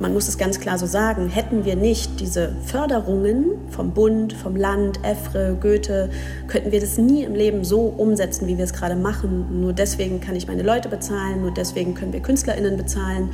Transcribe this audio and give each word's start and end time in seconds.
man 0.00 0.14
muss 0.14 0.28
es 0.28 0.38
ganz 0.38 0.58
klar 0.58 0.78
so 0.78 0.86
sagen, 0.86 1.28
hätten 1.28 1.64
wir 1.64 1.76
nicht 1.76 2.20
diese 2.20 2.56
Förderungen 2.64 3.44
vom 3.68 3.92
Bund, 3.92 4.32
vom 4.32 4.56
Land, 4.56 4.98
EFRE, 5.04 5.56
Goethe, 5.60 6.10
könnten 6.48 6.72
wir 6.72 6.80
das 6.80 6.96
nie 6.96 7.22
im 7.22 7.34
Leben 7.34 7.64
so 7.64 7.82
umsetzen, 7.82 8.48
wie 8.48 8.56
wir 8.56 8.64
es 8.64 8.72
gerade 8.72 8.96
machen. 8.96 9.60
Nur 9.60 9.74
deswegen 9.74 10.20
kann 10.20 10.34
ich 10.36 10.48
meine 10.48 10.62
Leute 10.62 10.88
bezahlen, 10.88 11.42
nur 11.42 11.52
deswegen 11.52 11.94
können 11.94 12.14
wir 12.14 12.20
KünstlerInnen 12.20 12.78
bezahlen. 12.78 13.30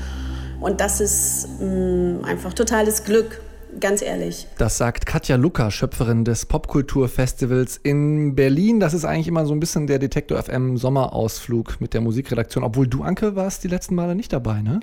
Und 0.61 0.81
das 0.81 1.01
ist 1.01 1.49
mh, 1.61 1.67
mm, 1.67 2.25
einfach 2.25 2.53
totales 2.53 3.05
Glück, 3.05 3.41
ganz 3.79 4.03
ehrlich. 4.03 4.49
Das 4.59 4.77
sagt 4.77 5.07
Katja 5.07 5.37
Luca, 5.37 5.71
Schöpferin 5.71 6.25
des 6.25 6.47
Popkulturfestivals 6.47 7.79
in 7.83 8.35
Berlin. 8.35 8.81
Das 8.81 8.93
ist 8.93 9.05
eigentlich 9.05 9.29
immer 9.29 9.47
so 9.47 9.55
ein 9.55 9.61
bisschen 9.61 9.87
der 9.87 10.01
Detektor 10.01 10.43
FM 10.43 10.79
Sommerausflug 10.79 11.81
mit 11.81 11.95
der 11.95 12.01
Musikredaktion, 12.01 12.65
obwohl 12.65 12.89
du, 12.89 13.03
Anke, 13.05 13.37
warst 13.37 13.63
die 13.63 13.69
letzten 13.69 13.95
Male 13.95 14.17
nicht 14.17 14.33
dabei, 14.33 14.63
ne? 14.63 14.81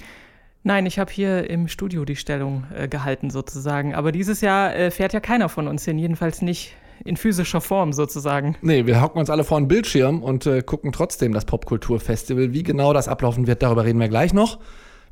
Nein, 0.65 0.85
ich 0.85 0.97
habe 0.97 1.11
hier 1.11 1.49
im 1.49 1.67
Studio 1.67 2.05
die 2.05 2.15
Stellung 2.15 2.63
äh, 2.73 2.87
gehalten 2.87 3.29
sozusagen. 3.29 3.93
Aber 3.93 4.13
dieses 4.13 4.39
Jahr 4.39 4.73
äh, 4.73 4.91
fährt 4.91 5.11
ja 5.11 5.19
keiner 5.19 5.49
von 5.49 5.67
uns 5.67 5.83
hin, 5.83 5.99
jedenfalls 5.99 6.41
nicht 6.41 6.73
in 7.03 7.17
physischer 7.17 7.59
Form 7.59 7.91
sozusagen. 7.91 8.55
Nee, 8.61 8.85
wir 8.85 9.01
hocken 9.01 9.19
uns 9.19 9.29
alle 9.29 9.43
vor 9.43 9.57
einen 9.57 9.67
Bildschirm 9.67 10.23
und 10.23 10.45
äh, 10.45 10.61
gucken 10.61 10.93
trotzdem 10.93 11.33
das 11.33 11.43
Popkulturfestival. 11.43 12.53
Wie 12.53 12.63
genau 12.63 12.93
das 12.93 13.09
ablaufen 13.09 13.45
wird, 13.45 13.61
darüber 13.61 13.83
reden 13.83 13.99
wir 13.99 14.07
gleich 14.07 14.33
noch. 14.33 14.59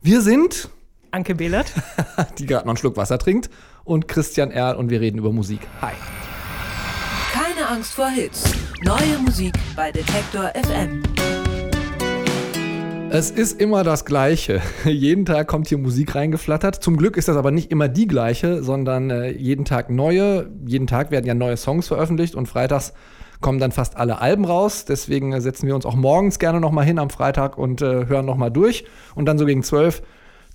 Wir 0.01 0.21
sind 0.21 0.69
Anke 1.11 1.35
Behlert, 1.35 1.73
die 2.39 2.45
gerade 2.45 2.65
noch 2.65 2.71
einen 2.71 2.77
Schluck 2.77 2.95
Wasser 2.95 3.19
trinkt, 3.19 3.49
und 3.83 4.07
Christian 4.07 4.51
Erl 4.51 4.75
und 4.77 4.89
wir 4.89 5.01
reden 5.01 5.17
über 5.17 5.33
Musik. 5.33 5.59
Hi. 5.81 5.93
Keine 7.33 7.67
Angst 7.67 7.93
vor 7.93 8.09
Hits. 8.09 8.53
Neue 8.83 9.17
Musik 9.25 9.53
bei 9.75 9.91
Detektor 9.91 10.51
FM. 10.55 11.03
Es 13.13 13.29
ist 13.29 13.59
immer 13.59 13.83
das 13.83 14.05
Gleiche. 14.05 14.61
jeden 14.85 15.25
Tag 15.25 15.49
kommt 15.49 15.67
hier 15.67 15.77
Musik 15.77 16.15
reingeflattert. 16.15 16.81
Zum 16.81 16.95
Glück 16.95 17.17
ist 17.17 17.27
das 17.27 17.35
aber 17.35 17.51
nicht 17.51 17.69
immer 17.69 17.89
die 17.89 18.07
gleiche, 18.07 18.63
sondern 18.63 19.09
äh, 19.09 19.31
jeden 19.31 19.65
Tag 19.65 19.89
neue. 19.89 20.49
Jeden 20.65 20.87
Tag 20.87 21.11
werden 21.11 21.25
ja 21.25 21.33
neue 21.33 21.57
Songs 21.57 21.89
veröffentlicht 21.89 22.35
und 22.35 22.45
freitags 22.45 22.93
kommen 23.41 23.59
dann 23.59 23.73
fast 23.73 23.97
alle 23.97 24.21
Alben 24.21 24.45
raus. 24.45 24.85
Deswegen 24.85 25.33
äh, 25.33 25.41
setzen 25.41 25.67
wir 25.67 25.75
uns 25.75 25.85
auch 25.85 25.95
morgens 25.95 26.39
gerne 26.39 26.61
nochmal 26.61 26.85
hin 26.85 26.99
am 26.99 27.09
Freitag 27.09 27.57
und 27.57 27.81
äh, 27.81 28.05
hören 28.07 28.25
nochmal 28.25 28.49
durch. 28.49 28.85
Und 29.13 29.25
dann 29.25 29.37
so 29.37 29.45
gegen 29.45 29.63
zwölf 29.63 30.03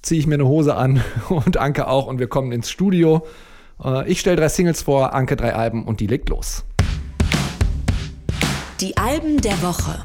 ziehe 0.01 0.19
ich 0.19 0.27
mir 0.27 0.37
eine 0.37 0.47
Hose 0.49 0.77
an 0.77 1.05
und 1.29 1.59
Anke 1.59 1.89
auch 1.89 2.07
und 2.07 2.21
wir 2.21 2.29
kommen 2.29 2.53
ins 2.53 2.71
Studio. 2.71 3.27
Ich 4.07 4.21
stelle 4.21 4.37
drei 4.37 4.49
Singles 4.49 4.81
vor, 4.81 5.13
Anke 5.13 5.37
drei 5.37 5.55
Alben 5.55 5.85
und 5.85 6.01
die 6.01 6.07
legt 6.07 6.31
los. 6.31 6.65
Die 8.81 8.97
Alben 8.97 9.39
der 9.43 9.61
Woche. 9.63 10.03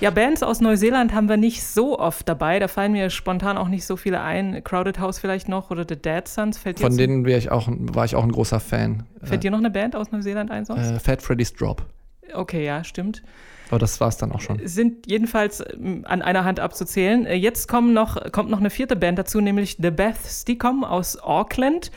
Ja, 0.00 0.10
Bands 0.10 0.42
aus 0.42 0.60
Neuseeland 0.60 1.14
haben 1.14 1.28
wir 1.28 1.36
nicht 1.36 1.64
so 1.64 1.98
oft 1.98 2.28
dabei. 2.28 2.58
Da 2.58 2.68
fallen 2.68 2.92
mir 2.92 3.10
spontan 3.10 3.56
auch 3.56 3.68
nicht 3.68 3.86
so 3.86 3.96
viele 3.96 4.20
ein. 4.20 4.62
Crowded 4.62 4.98
House 4.98 5.18
vielleicht 5.18 5.48
noch 5.48 5.70
oder 5.70 5.86
The 5.88 5.96
Dead 5.96 6.26
Sons. 6.26 6.58
Fällt 6.58 6.80
Von 6.80 6.96
denen 6.96 7.26
ich 7.26 7.50
auch, 7.50 7.68
war 7.68 8.04
ich 8.04 8.14
auch 8.14 8.24
ein 8.24 8.32
großer 8.32 8.60
Fan. 8.60 9.04
Fällt 9.22 9.44
dir 9.44 9.50
noch 9.50 9.58
eine 9.58 9.70
Band 9.70 9.96
aus 9.96 10.12
Neuseeland 10.12 10.50
ein 10.50 10.64
sonst? 10.64 10.90
Äh, 10.90 11.00
Fat 11.00 11.22
Freddy's 11.22 11.54
Drop. 11.54 11.86
Okay, 12.34 12.64
ja, 12.64 12.84
stimmt. 12.84 13.22
Aber 13.70 13.78
das 13.78 14.00
war 14.00 14.08
es 14.08 14.16
dann 14.16 14.32
auch 14.32 14.40
schon. 14.40 14.60
Sind 14.64 15.06
jedenfalls 15.06 15.62
ähm, 15.72 16.04
an 16.06 16.22
einer 16.22 16.44
Hand 16.44 16.60
abzuzählen. 16.60 17.24
Äh, 17.26 17.34
jetzt 17.34 17.68
kommen 17.68 17.94
noch, 17.94 18.30
kommt 18.32 18.50
noch 18.50 18.60
eine 18.60 18.70
vierte 18.70 18.96
Band 18.96 19.18
dazu, 19.18 19.40
nämlich 19.40 19.78
The 19.80 19.90
Beths. 19.90 20.44
Die 20.44 20.58
kommen 20.58 20.84
aus 20.84 21.16
Auckland 21.20 21.90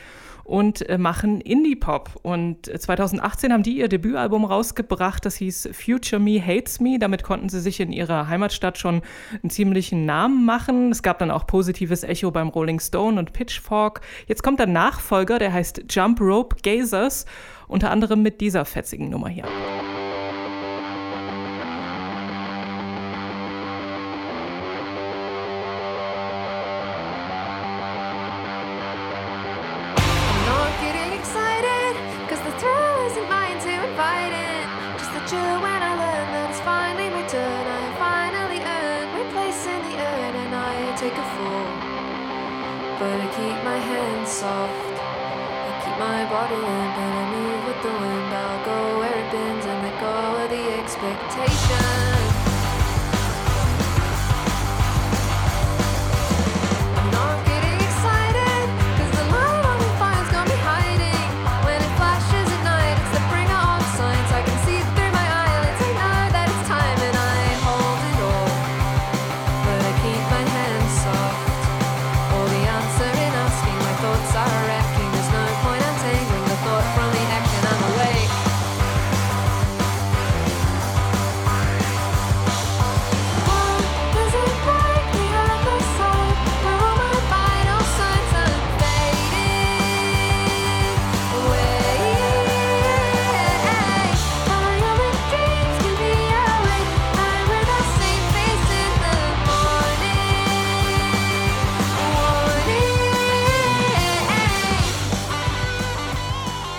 und 0.48 0.88
äh, 0.88 0.96
machen 0.96 1.42
Indie-Pop. 1.42 2.20
Und 2.22 2.66
2018 2.66 3.50
äh, 3.50 3.52
haben 3.52 3.62
die 3.62 3.76
ihr 3.76 3.88
Debütalbum 3.88 4.46
rausgebracht, 4.46 5.26
das 5.26 5.36
hieß 5.36 5.68
Future 5.72 6.20
Me 6.20 6.40
Hates 6.40 6.80
Me. 6.80 6.98
Damit 6.98 7.22
konnten 7.22 7.50
sie 7.50 7.60
sich 7.60 7.80
in 7.80 7.92
ihrer 7.92 8.28
Heimatstadt 8.28 8.78
schon 8.78 9.02
einen 9.42 9.50
ziemlichen 9.50 10.06
Namen 10.06 10.46
machen. 10.46 10.90
Es 10.90 11.02
gab 11.02 11.18
dann 11.18 11.30
auch 11.30 11.46
positives 11.46 12.02
Echo 12.02 12.30
beim 12.30 12.48
Rolling 12.48 12.80
Stone 12.80 13.18
und 13.18 13.34
Pitchfork. 13.34 14.00
Jetzt 14.26 14.42
kommt 14.42 14.58
der 14.58 14.66
Nachfolger, 14.66 15.38
der 15.38 15.52
heißt 15.52 15.84
Jump 15.90 16.18
Rope 16.18 16.56
Gazers, 16.62 17.26
unter 17.66 17.90
anderem 17.90 18.22
mit 18.22 18.40
dieser 18.40 18.64
fetzigen 18.64 19.10
Nummer 19.10 19.28
hier. 19.28 19.44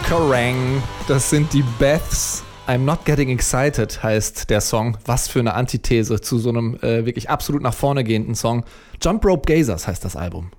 Kerrang! 0.10 0.82
Das 1.08 1.30
sind 1.30 1.54
die 1.54 1.64
Beths. 1.78 2.44
I'm 2.68 2.80
not 2.80 3.06
getting 3.06 3.30
excited 3.30 4.02
heißt 4.02 4.50
der 4.50 4.60
Song. 4.60 4.98
Was 5.06 5.28
für 5.28 5.40
eine 5.40 5.54
Antithese 5.54 6.20
zu 6.20 6.40
so 6.40 6.50
einem 6.50 6.80
äh, 6.82 7.06
wirklich 7.06 7.30
absolut 7.30 7.62
nach 7.62 7.76
vorne 7.76 8.04
gehenden 8.04 8.34
Song. 8.34 8.64
Jump 9.00 9.24
Rope 9.24 9.46
Gazers 9.46 9.88
heißt 9.88 10.04
das 10.04 10.16
Album. 10.16 10.50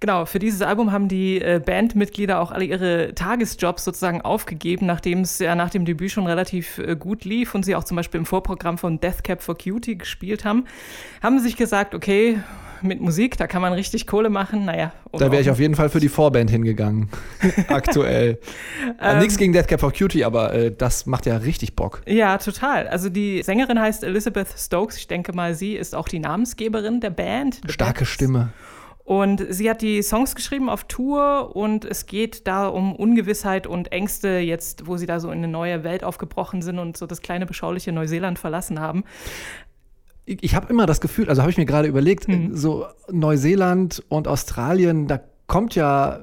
Genau, 0.00 0.26
für 0.26 0.38
dieses 0.38 0.60
Album 0.60 0.92
haben 0.92 1.08
die 1.08 1.40
äh, 1.40 1.58
Bandmitglieder 1.64 2.38
auch 2.38 2.50
alle 2.50 2.66
ihre 2.66 3.14
Tagesjobs 3.14 3.82
sozusagen 3.82 4.20
aufgegeben, 4.20 4.84
nachdem 4.84 5.20
es 5.20 5.38
ja 5.38 5.54
nach 5.54 5.70
dem 5.70 5.86
Debüt 5.86 6.10
schon 6.10 6.26
relativ 6.26 6.76
äh, 6.76 6.94
gut 6.94 7.24
lief 7.24 7.54
und 7.54 7.64
sie 7.64 7.74
auch 7.74 7.84
zum 7.84 7.96
Beispiel 7.96 8.20
im 8.20 8.26
Vorprogramm 8.26 8.76
von 8.76 9.00
Death 9.00 9.24
Cap 9.24 9.40
for 9.40 9.56
Cutie 9.56 9.96
gespielt 9.96 10.44
haben, 10.44 10.66
haben 11.22 11.38
sich 11.38 11.56
gesagt, 11.56 11.94
okay, 11.94 12.40
mit 12.82 13.00
Musik, 13.00 13.36
da 13.36 13.46
kann 13.46 13.62
man 13.62 13.72
richtig 13.72 14.06
Kohle 14.06 14.30
machen. 14.30 14.64
Naja. 14.64 14.92
Da 15.12 15.30
wäre 15.30 15.42
ich 15.42 15.50
auf 15.50 15.58
jeden 15.58 15.74
Fall 15.74 15.88
für 15.88 16.00
die 16.00 16.08
Vorband 16.08 16.50
hingegangen. 16.50 17.08
Aktuell. 17.68 18.38
äh, 19.00 19.12
ähm, 19.12 19.18
Nichts 19.18 19.36
gegen 19.36 19.52
Death 19.52 19.68
Cap 19.68 19.80
for 19.80 19.92
Cutie, 19.92 20.24
aber 20.24 20.52
äh, 20.54 20.74
das 20.76 21.06
macht 21.06 21.26
ja 21.26 21.36
richtig 21.36 21.76
Bock. 21.76 22.02
Ja, 22.06 22.38
total. 22.38 22.88
Also 22.88 23.08
die 23.08 23.42
Sängerin 23.42 23.80
heißt 23.80 24.04
Elizabeth 24.04 24.48
Stokes. 24.56 24.96
Ich 24.96 25.08
denke 25.08 25.32
mal, 25.32 25.54
sie 25.54 25.74
ist 25.74 25.94
auch 25.94 26.08
die 26.08 26.18
Namensgeberin 26.18 27.00
der 27.00 27.10
Band. 27.10 27.60
Starke 27.66 28.00
Bands. 28.00 28.10
Stimme. 28.10 28.52
Und 29.04 29.44
sie 29.50 29.68
hat 29.68 29.82
die 29.82 30.00
Songs 30.02 30.36
geschrieben 30.36 30.68
auf 30.68 30.84
Tour 30.84 31.56
und 31.56 31.84
es 31.84 32.06
geht 32.06 32.46
da 32.46 32.68
um 32.68 32.94
Ungewissheit 32.94 33.66
und 33.66 33.90
Ängste, 33.90 34.38
jetzt, 34.38 34.86
wo 34.86 34.96
sie 34.96 35.06
da 35.06 35.18
so 35.18 35.28
in 35.32 35.38
eine 35.38 35.48
neue 35.48 35.82
Welt 35.82 36.04
aufgebrochen 36.04 36.62
sind 36.62 36.78
und 36.78 36.96
so 36.96 37.06
das 37.06 37.20
kleine, 37.20 37.44
beschauliche 37.44 37.90
Neuseeland 37.90 38.38
verlassen 38.38 38.78
haben 38.78 39.02
ich 40.24 40.54
habe 40.54 40.68
immer 40.70 40.86
das 40.86 41.00
Gefühl, 41.00 41.28
also 41.28 41.42
habe 41.42 41.50
ich 41.50 41.58
mir 41.58 41.66
gerade 41.66 41.88
überlegt, 41.88 42.28
mhm. 42.28 42.56
so 42.56 42.86
Neuseeland 43.10 44.02
und 44.08 44.28
Australien, 44.28 45.08
da 45.08 45.20
kommt 45.46 45.74
ja 45.74 46.20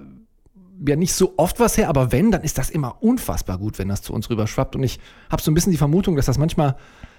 ja 0.87 0.95
nicht 0.95 1.13
so 1.13 1.33
oft 1.37 1.59
was 1.59 1.77
her, 1.77 1.89
aber 1.89 2.11
wenn, 2.11 2.31
dann 2.31 2.41
ist 2.43 2.57
das 2.57 2.69
immer 2.69 3.03
unfassbar 3.03 3.57
gut, 3.57 3.79
wenn 3.79 3.89
das 3.89 4.01
zu 4.01 4.13
uns 4.13 4.29
rüberschwappt. 4.29 4.75
Und 4.75 4.83
ich 4.83 4.99
habe 5.29 5.41
so 5.41 5.51
ein 5.51 5.53
bisschen 5.53 5.71
die 5.71 5.77
Vermutung, 5.77 6.15
dass 6.15 6.25
das 6.25 6.37
manchmal 6.37 6.77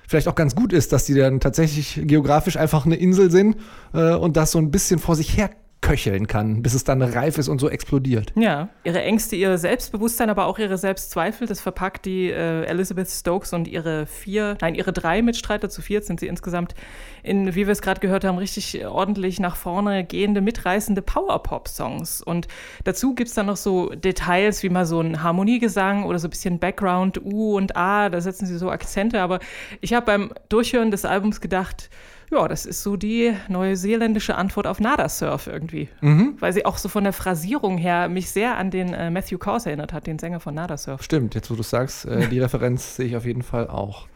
vielleicht 0.09 0.29
auch 0.29 0.35
ganz 0.35 0.55
gut 0.55 0.73
ist, 0.73 0.93
dass 0.93 1.05
die 1.05 1.15
dann 1.15 1.41
tatsächlich 1.41 2.01
geografisch 2.05 2.57
einfach 2.57 2.87
eine 2.87 2.97
Insel 2.97 3.31
sind 3.31 3.57
äh, 3.93 4.15
und 4.15 4.37
das 4.37 4.53
so 4.53 4.59
ein 4.59 4.71
bisschen 4.71 4.99
vor 4.99 5.15
sich 5.15 5.37
her 5.37 5.51
köcheln 5.81 6.27
kann, 6.27 6.63
bis 6.63 6.75
es 6.75 6.85
dann 6.85 7.01
reif 7.01 7.39
ist 7.39 7.49
und 7.49 7.59
so 7.59 7.69
explodiert. 7.69 8.33
Ja, 8.37 8.69
ihre 8.85 9.03
Ängste, 9.03 9.37
ihr 9.37 9.57
Selbstbewusstsein, 9.57 10.29
aber 10.29 10.47
auch 10.47 10.59
ihre 10.59 10.77
Selbstzweifel, 10.77 11.47
das 11.47 11.61
verpackt 11.61 12.05
die 12.05 12.31
äh, 12.31 12.65
Elizabeth 12.65 13.09
Stokes 13.09 13.53
und 13.53 13.67
ihre 13.67 14.07
vier, 14.07 14.59
nein, 14.61 14.75
ihre 14.75 14.93
drei 14.93 15.23
Mitstreiter, 15.23 15.71
zu 15.71 15.81
viert 15.81 16.05
sind 16.05 16.21
sie 16.21 16.27
insgesamt, 16.27 16.75
in, 17.23 17.55
wie 17.55 17.67
wir 17.67 17.73
es 17.73 17.83
gerade 17.83 18.01
gehört 18.01 18.25
haben, 18.25 18.39
richtig 18.39 18.85
ordentlich 18.87 19.41
nach 19.41 19.57
vorne 19.57 20.05
gehende, 20.05 20.41
mitreißende 20.41 21.03
Power-Pop-Songs. 21.03 22.23
Und 22.23 22.47
dazu 22.85 23.15
gibt 23.15 23.29
es 23.29 23.35
dann 23.35 23.47
noch 23.47 23.57
so 23.57 23.91
Details, 23.91 24.63
wie 24.63 24.69
mal 24.69 24.87
so 24.87 25.01
ein 25.01 25.23
Harmoniegesang 25.23 26.05
oder 26.05 26.19
so 26.19 26.29
ein 26.29 26.31
bisschen 26.31 26.59
Background, 26.59 27.25
U 27.25 27.57
und 27.57 27.77
A, 27.77 28.11
da 28.11 28.21
setzen 28.21 28.47
sie 28.47 28.59
so 28.59 28.71
Akzente, 28.71 29.21
aber 29.21 29.41
ich 29.81 29.95
habe 29.95 30.07
beim 30.07 30.33
Durchhören 30.49 30.91
des 30.91 31.05
Albums 31.05 31.41
gedacht, 31.41 31.89
ja, 32.31 32.47
das 32.47 32.65
ist 32.65 32.83
so 32.83 32.97
die 32.97 33.35
neuseeländische 33.49 34.37
Antwort 34.37 34.67
auf 34.67 34.81
Nada 34.81 35.09
Surf 35.09 35.47
irgendwie. 35.47 35.89
Mhm. 36.01 36.37
Weil 36.39 36.53
sie 36.53 36.65
auch 36.65 36.79
so 36.79 36.89
von 36.89 37.05
der 37.05 37.13
Phrasierung 37.13 37.77
her 37.77 38.09
mich 38.09 38.31
sehr 38.31 38.57
an 38.57 38.71
den 38.71 38.95
äh, 38.95 39.11
Matthew 39.11 39.39
Kors 39.39 39.67
erinnert 39.67 39.93
hat, 39.93 40.07
den 40.07 40.19
Sänger 40.19 40.41
von 40.41 40.55
Nada 40.55 40.77
Surf. 40.77 41.03
Stimmt, 41.03 41.35
jetzt 41.35 41.51
wo 41.51 41.55
du 41.55 41.63
sagst, 41.63 42.05
äh, 42.07 42.29
die 42.29 42.39
Referenz 42.41 42.97
sehe 42.97 43.07
ich 43.07 43.17
auf 43.17 43.25
jeden 43.25 43.43
Fall 43.43 43.69
auch. 43.69 44.07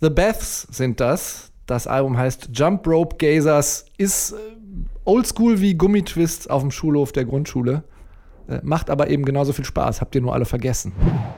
The 0.00 0.10
Beths 0.10 0.62
sind 0.70 1.00
das. 1.00 1.50
Das 1.66 1.86
Album 1.86 2.16
heißt 2.16 2.50
Jump 2.52 2.86
Rope 2.86 3.16
Gazers, 3.18 3.86
ist 3.98 4.32
äh, 4.32 4.36
oldschool 5.04 5.60
wie 5.60 5.74
Gummitwist 5.74 6.50
auf 6.50 6.62
dem 6.62 6.70
Schulhof 6.70 7.12
der 7.12 7.24
Grundschule. 7.24 7.82
Äh, 8.48 8.60
macht 8.62 8.88
aber 8.88 9.10
eben 9.10 9.24
genauso 9.24 9.52
viel 9.52 9.64
Spaß. 9.64 10.00
Habt 10.00 10.14
ihr 10.14 10.22
nur 10.22 10.32
alle 10.32 10.46
vergessen. 10.46 10.92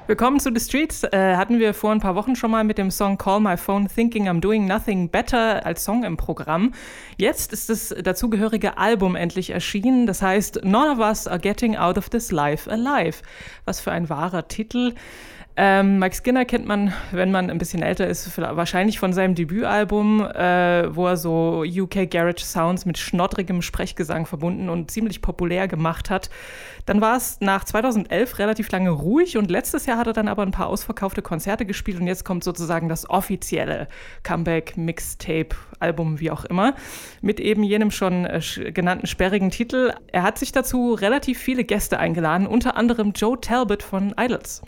Willkommen 0.07 0.39
zu 0.39 0.51
The 0.55 0.61
Streets. 0.61 1.03
Äh, 1.03 1.37
hatten 1.37 1.59
wir 1.59 1.75
vor 1.75 1.91
ein 1.91 2.01
paar 2.01 2.15
Wochen 2.15 2.37
schon 2.37 2.53
mal 2.53 2.63
mit 2.63 2.79
dem 2.79 2.91
Song 2.91 3.19
Call 3.19 3.41
My 3.41 3.57
Phone 3.57 3.89
Thinking 3.89 4.29
I'm 4.29 4.41
Doing 4.41 4.67
Nothing 4.67 5.09
Better 5.09 5.67
als 5.67 5.85
Song 5.85 6.05
im 6.05 6.17
Programm. 6.17 6.73
Jetzt 7.17 7.53
ist 7.53 7.69
das 7.69 7.95
dazugehörige 8.03 8.79
Album 8.79 9.17
endlich 9.17 9.51
erschienen. 9.51 10.07
Das 10.07 10.23
heißt 10.23 10.61
None 10.65 10.93
of 10.93 10.99
Us 10.99 11.27
Are 11.27 11.41
Getting 11.41 11.77
Out 11.77 11.99
of 11.99 12.09
This 12.11 12.31
Life 12.31 12.71
Alive. 12.71 13.19
Was 13.65 13.81
für 13.81 13.91
ein 13.91 14.09
wahrer 14.09 14.47
Titel. 14.47 14.95
Ähm, 15.57 15.99
Mike 15.99 16.17
Skinner 16.17 16.45
kennt 16.45 16.67
man, 16.67 16.93
wenn 17.11 17.31
man 17.31 17.51
ein 17.51 17.59
bisschen 17.59 17.83
älter 17.83 18.07
ist, 18.07 18.39
wahrscheinlich 18.39 18.99
von 18.99 19.13
seinem 19.13 19.35
Debütalbum, 19.35 20.21
äh, 20.21 20.95
wo 20.95 21.07
er 21.07 21.17
so 21.17 21.65
UK 21.67 22.09
Garage 22.11 22.45
Sounds 22.45 22.87
mit 22.87 22.99
schnoddrigem 22.99 23.61
Sprechgesang 23.61 24.27
verbunden 24.27 24.69
und 24.69 24.91
ziemlich 24.91 25.23
populär 25.23 25.69
gemacht 25.69 26.09
hat. 26.09 26.31
Dann 26.87 27.01
war 27.01 27.17
es 27.17 27.39
nach 27.41 27.65
2011 27.65 28.39
relativ 28.39 28.71
lange 28.71 28.91
ruhig 28.91 29.37
und 29.37 29.51
letztes 29.51 29.87
Jahr 29.87 29.99
hat 29.99 30.07
er 30.07 30.13
dann 30.13 30.29
aber 30.29 30.43
ein 30.43 30.51
paar 30.51 30.69
ausverkaufte 30.69 31.21
Konzerte 31.21 31.67
gespielt 31.67 32.01
und 32.01 32.07
jetzt 32.07 32.25
kommt 32.25 32.45
sozusagen 32.45 32.89
das 32.89 33.11
offizielle 33.11 33.89
Comeback, 34.23 34.77
Mixtape, 34.77 35.57
Album, 35.79 36.21
wie 36.21 36.31
auch 36.31 36.45
immer, 36.45 36.75
mit 37.21 37.41
eben 37.41 37.65
jenem 37.65 37.91
schon 37.91 38.25
äh, 38.25 38.41
genannten 38.73 39.07
sperrigen 39.07 39.51
Titel. 39.51 39.93
Er 40.13 40.23
hat 40.23 40.39
sich 40.39 40.53
dazu 40.53 40.95
relativ 40.95 41.39
viele 41.39 41.65
Gäste 41.65 41.99
eingeladen, 41.99 42.47
unter 42.47 42.77
anderem 42.77 43.13
Joe 43.13 43.39
Talbot 43.41 43.83
von 43.83 44.15
Idols. 44.19 44.63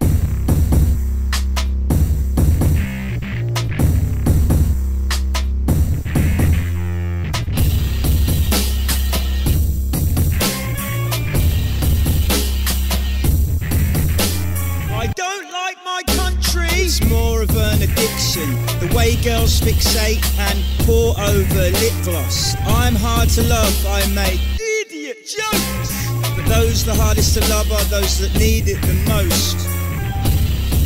Fixate 19.60 20.22
and 20.38 20.58
pour 20.86 21.18
over 21.20 21.70
lip 21.82 21.92
gloss. 22.04 22.54
I'm 22.66 22.94
hard 22.94 23.28
to 23.30 23.42
love, 23.42 23.74
I 23.86 24.06
make 24.14 24.40
idiot 24.86 25.18
jokes. 25.26 25.90
But 26.36 26.46
those 26.46 26.84
the 26.84 26.94
hardest 26.94 27.34
to 27.34 27.40
love 27.50 27.70
are 27.72 27.84
those 27.84 28.18
that 28.20 28.32
need 28.38 28.68
it 28.68 28.80
the 28.82 28.94
most. 29.10 29.58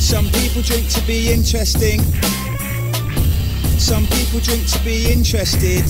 Some 0.01 0.27
people 0.41 0.63
drink 0.63 0.89
to 0.91 1.01
be 1.07 1.31
interesting. 1.33 2.01
Some 3.79 4.07
people 4.07 4.41
drink 4.41 4.67
to 4.73 4.79
be 4.85 5.13
interested. 5.13 5.85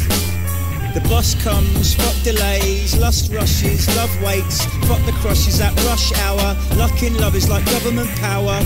The 0.92 1.04
bus 1.08 1.34
comes, 1.42 1.94
fuck 1.94 2.16
delays, 2.24 2.96
lust 2.98 3.32
rushes, 3.32 3.86
love 3.96 4.10
waits, 4.22 4.64
fuck 4.88 5.04
the 5.06 5.16
crushes 5.20 5.60
at 5.60 5.74
rush 5.84 6.12
hour. 6.20 6.56
Luck 6.76 7.02
in 7.02 7.16
love 7.18 7.36
is 7.36 7.48
like 7.48 7.64
government 7.66 8.10
power 8.16 8.60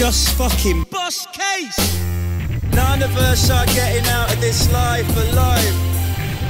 just 0.00 0.30
fucking 0.38 0.84
bust 0.84 1.30
case. 1.32 1.99
None 2.72 3.02
of 3.02 3.16
us 3.16 3.50
are 3.50 3.66
getting 3.66 4.06
out 4.08 4.32
of 4.32 4.40
this 4.40 4.72
life 4.72 5.08
alive. 5.16 5.74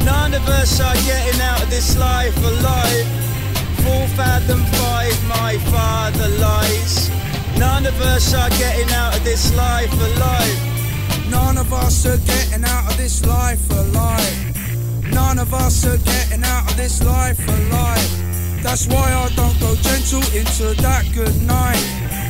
None 0.04 0.34
of 0.34 0.46
us 0.48 0.80
are 0.80 0.94
getting 1.06 1.40
out 1.40 1.62
of 1.62 1.70
this 1.70 1.96
life 1.98 2.36
alive. 2.38 3.06
Full 3.84 4.06
fathom 4.16 4.60
five, 4.76 5.16
my 5.28 5.58
father 5.72 6.28
lies. 6.38 7.10
None 7.58 7.86
of 7.86 8.00
us 8.00 8.34
are 8.34 8.50
getting 8.50 8.90
out 8.94 9.16
of 9.16 9.24
this 9.24 9.54
life 9.54 9.92
alive. 9.92 11.30
None 11.30 11.58
of 11.58 11.72
us 11.72 12.06
are 12.06 12.18
getting 12.18 12.64
out 12.64 12.90
of 12.90 12.96
this 12.96 13.24
life 13.26 13.70
alive. 13.70 14.50
None 15.12 15.38
of 15.38 15.52
us 15.54 15.84
are 15.86 15.98
getting 15.98 16.42
out 16.44 16.70
of 16.70 16.76
this 16.76 17.02
life 17.02 17.38
alive. 17.48 18.62
That's 18.62 18.86
why 18.86 19.12
I 19.12 19.28
don't 19.36 19.58
go 19.60 19.74
gentle 19.76 20.22
into 20.36 20.74
that 20.82 21.04
good 21.14 21.36
night. 21.42 21.82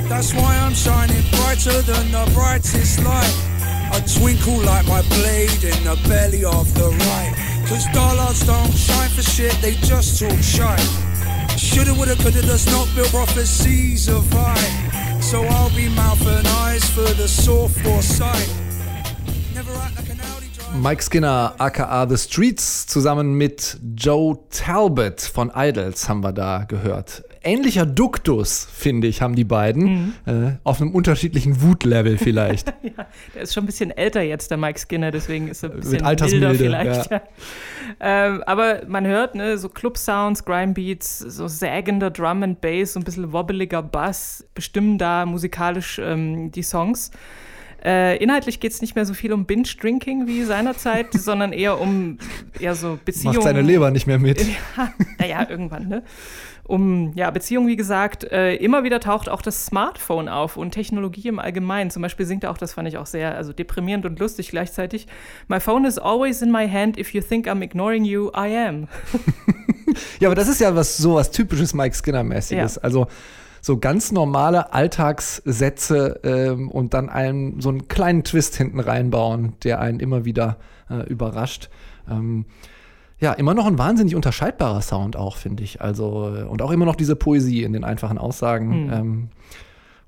That's 0.09 0.35
why 0.35 0.57
I'm 0.57 0.75
shining 0.75 1.23
brighter 1.31 1.83
than 1.83 2.11
the 2.13 2.31
brightest 2.35 3.03
light. 3.05 3.50
I 3.93 4.01
twinkle 4.01 4.59
like 4.65 4.87
my 4.87 5.03
blade 5.09 5.65
in 5.65 5.85
the 5.85 5.99
belly 6.09 6.45
of 6.45 6.73
the 6.75 6.89
right. 6.89 7.33
Cause 7.69 7.87
dollars 7.93 8.41
don't 8.41 8.73
shine 8.73 9.11
for 9.11 9.23
shit, 9.23 9.53
they 9.61 9.75
just 9.75 10.19
talk 10.19 10.39
shite. 10.43 10.81
Shoulda, 11.59 11.95
woulda, 11.95 12.17
coulda, 12.17 12.43
does 12.43 12.67
not 12.67 12.89
build 12.95 13.09
prophecies 13.09 14.09
of 14.09 14.25
I. 14.35 15.21
So 15.21 15.43
I'll 15.45 15.71
be 15.77 15.89
mouth 15.89 16.27
and 16.27 16.47
eyes 16.65 16.85
for 16.91 17.13
the 17.15 17.29
soft 17.29 17.79
foresight. 17.81 18.49
Never 19.55 19.73
act 19.75 19.97
like 19.97 20.11
an 20.11 20.21
Audi. 20.21 20.47
Mike 20.79 21.03
Skinner, 21.03 21.55
aka 21.59 22.07
The 22.07 22.17
Streets, 22.17 22.87
zusammen 22.87 23.35
mit 23.35 23.79
Joe 23.95 24.39
Talbot 24.51 25.21
von 25.21 25.53
Idols 25.55 26.09
haben 26.09 26.23
wir 26.23 26.33
da 26.33 26.65
gehört 26.65 27.23
ähnlicher 27.43 27.87
Duktus, 27.87 28.67
finde 28.73 29.07
ich, 29.07 29.23
haben 29.23 29.35
die 29.35 29.45
beiden. 29.45 29.85
Mhm. 29.85 30.13
Äh, 30.27 30.53
auf 30.65 30.81
einem 30.81 30.93
unterschiedlichen 30.93 31.63
Wutlevel 31.63 32.19
vielleicht. 32.19 32.69
ja, 32.83 33.07
der 33.35 33.43
ist 33.43 33.55
schon 33.55 33.65
ein 33.65 33.67
bisschen 33.67 33.91
älter 33.91 34.23
jetzt, 34.23 34.51
der 34.51 34.59
Mike 34.59 34.79
Skinner, 34.79 35.11
deswegen 35.11 35.49
ist 35.49 35.63
er 35.63 35.71
ein 35.71 35.81
bisschen 35.81 36.03
milder 36.03 36.55
vielleicht. 36.55 37.11
Ja. 37.11 37.23
ähm, 38.01 38.43
aber 38.47 38.83
man 38.87 39.07
hört, 39.07 39.35
ne, 39.35 39.59
so 39.59 39.69
Club-Sounds, 39.69 40.45
Grime-Beats, 40.45 41.19
so 41.19 41.49
sägender 41.49 42.11
Drum 42.11 42.43
and 42.43 42.61
Bass, 42.61 42.95
so 42.95 43.01
ein 43.01 43.05
bisschen 43.05 43.33
wobbeliger 43.33 43.83
Bass 43.83 44.47
bestimmen 44.55 44.99
da 44.99 45.27
musikalisch 45.27 45.99
ähm, 46.03 46.51
die 46.53 46.63
Songs. 46.63 47.11
Äh, 47.83 48.23
inhaltlich 48.23 48.61
geht 48.61 48.73
es 48.73 48.83
nicht 48.83 48.95
mehr 48.95 49.07
so 49.07 49.15
viel 49.15 49.33
um 49.33 49.47
Binge-Drinking 49.47 50.27
wie 50.27 50.45
seinerzeit, 50.45 51.09
sondern 51.13 51.53
eher 51.53 51.81
um 51.81 52.19
eher 52.59 52.75
so 52.75 52.99
Beziehungen. 53.05 53.37
Macht 53.37 53.45
seine 53.45 53.63
Leber 53.63 53.91
nicht 53.91 54.07
mehr 54.07 54.19
mit. 54.19 54.41
Ja, 54.77 54.93
naja, 55.19 55.47
irgendwann, 55.49 55.89
ne? 55.89 56.03
Um 56.71 57.13
ja, 57.15 57.31
Beziehungen, 57.31 57.67
wie 57.67 57.77
gesagt, 57.77 58.25
äh, 58.25 58.55
immer 58.55 58.85
wieder 58.85 59.01
taucht 59.01 59.29
auch 59.29 59.43
das 59.43 59.67
Smartphone 59.67 60.29
auf 60.29 60.57
und 60.57 60.71
Technologie 60.71 61.27
im 61.29 61.41
Allgemeinen. 61.41 61.91
Zum 61.91 62.01
Beispiel 62.01 62.27
singt 62.27 62.45
er 62.45 62.53
auch, 62.53 62.59
das 62.59 62.75
fand 62.75 62.87
ich 62.87 62.97
auch 62.97 63.07
sehr 63.07 63.35
also 63.35 63.53
deprimierend 63.53 64.07
und 64.07 64.21
lustig 64.21 64.51
gleichzeitig. 64.51 65.09
My 65.49 65.59
phone 65.59 65.85
is 65.85 65.99
always 65.99 66.43
in 66.43 66.53
my 66.53 66.69
hand. 66.69 66.97
If 66.97 67.13
you 67.13 67.21
think 67.21 67.49
I'm 67.49 67.61
ignoring 67.63 68.05
you, 68.05 68.29
I 68.29 68.57
am. 68.57 68.87
ja, 70.21 70.29
aber 70.29 70.37
das 70.37 70.47
ist 70.47 70.61
ja 70.61 70.75
was 70.75 70.97
so 70.97 71.15
was 71.15 71.33
typisches 71.33 71.75
Mike 71.75 71.97
Skinner-mäßiges. 71.97 72.77
Ja. 72.77 72.83
Also 72.83 73.09
so 73.61 73.79
ganz 73.79 74.13
normale 74.13 74.73
Alltagssätze 74.73 76.21
ähm, 76.23 76.71
und 76.71 76.95
dann 76.95 77.09
einen 77.09 77.61
so 77.61 77.69
einen 77.69 77.89
kleinen 77.89 78.23
Twist 78.23 78.57
hinten 78.57 78.79
reinbauen, 78.79 79.55
der 79.65 79.81
einen 79.81 79.99
immer 79.99 80.25
wieder 80.25 80.57
äh, 80.89 81.03
überrascht. 81.09 81.69
Ähm, 82.09 82.45
ja, 83.21 83.33
immer 83.35 83.55
noch 83.55 83.67
ein 83.67 83.79
wahnsinnig 83.79 84.15
unterscheidbarer 84.15 84.81
Sound 84.81 85.17
auch, 85.17 85.37
finde 85.37 85.63
ich. 85.63 85.81
Also, 85.81 86.35
äh, 86.35 86.43
und 86.45 86.63
auch 86.63 86.71
immer 86.71 86.87
noch 86.87 86.97
diese 86.97 87.17
Poesie 87.17 87.63
in 87.63 87.73
den 87.73 87.85
einfachen 87.85 88.19
Aussagen. 88.19 88.87
Mhm. 88.87 88.93
Ähm, 88.93 89.29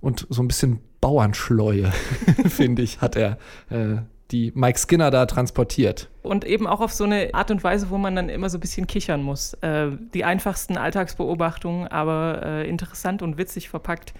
und 0.00 0.26
so 0.30 0.42
ein 0.42 0.48
bisschen 0.48 0.80
Bauernschleue, 1.00 1.92
finde 2.48 2.82
ich, 2.82 3.00
hat 3.00 3.16
er 3.16 3.38
äh, 3.70 3.98
die 4.32 4.52
Mike 4.54 4.78
Skinner 4.78 5.10
da 5.10 5.26
transportiert. 5.26 6.08
Und 6.22 6.44
eben 6.44 6.66
auch 6.66 6.80
auf 6.80 6.92
so 6.92 7.04
eine 7.04 7.34
Art 7.34 7.50
und 7.50 7.62
Weise, 7.62 7.90
wo 7.90 7.98
man 7.98 8.16
dann 8.16 8.28
immer 8.28 8.48
so 8.48 8.56
ein 8.56 8.60
bisschen 8.60 8.86
kichern 8.86 9.22
muss. 9.22 9.54
Äh, 9.54 9.88
die 10.14 10.24
einfachsten 10.24 10.76
Alltagsbeobachtungen, 10.76 11.88
aber 11.88 12.40
äh, 12.44 12.68
interessant 12.68 13.22
und 13.22 13.38
witzig 13.38 13.68
verpackt. 13.68 14.14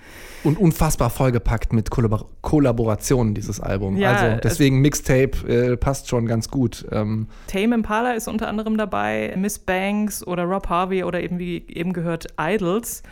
Und 0.44 0.58
unfassbar 0.58 1.10
vollgepackt 1.10 1.72
mit 1.72 1.90
Kollabor 1.90 2.28
Kollaborationen, 2.42 3.34
dieses 3.34 3.60
Album. 3.60 3.96
Ja, 3.96 4.12
also 4.12 4.40
deswegen 4.42 4.80
Mixtape 4.80 5.48
äh, 5.48 5.76
passt 5.76 6.08
schon 6.08 6.26
ganz 6.26 6.48
gut. 6.48 6.86
Ähm 6.92 7.28
Tame 7.46 7.74
Impala 7.74 8.12
ist 8.12 8.28
unter 8.28 8.48
anderem 8.48 8.76
dabei, 8.76 9.32
Miss 9.36 9.58
Banks 9.58 10.26
oder 10.26 10.44
Rob 10.44 10.68
Harvey 10.68 11.04
oder 11.04 11.22
eben 11.22 11.38
wie 11.38 11.64
eben 11.68 11.92
gehört 11.92 12.26
Idols. 12.38 13.02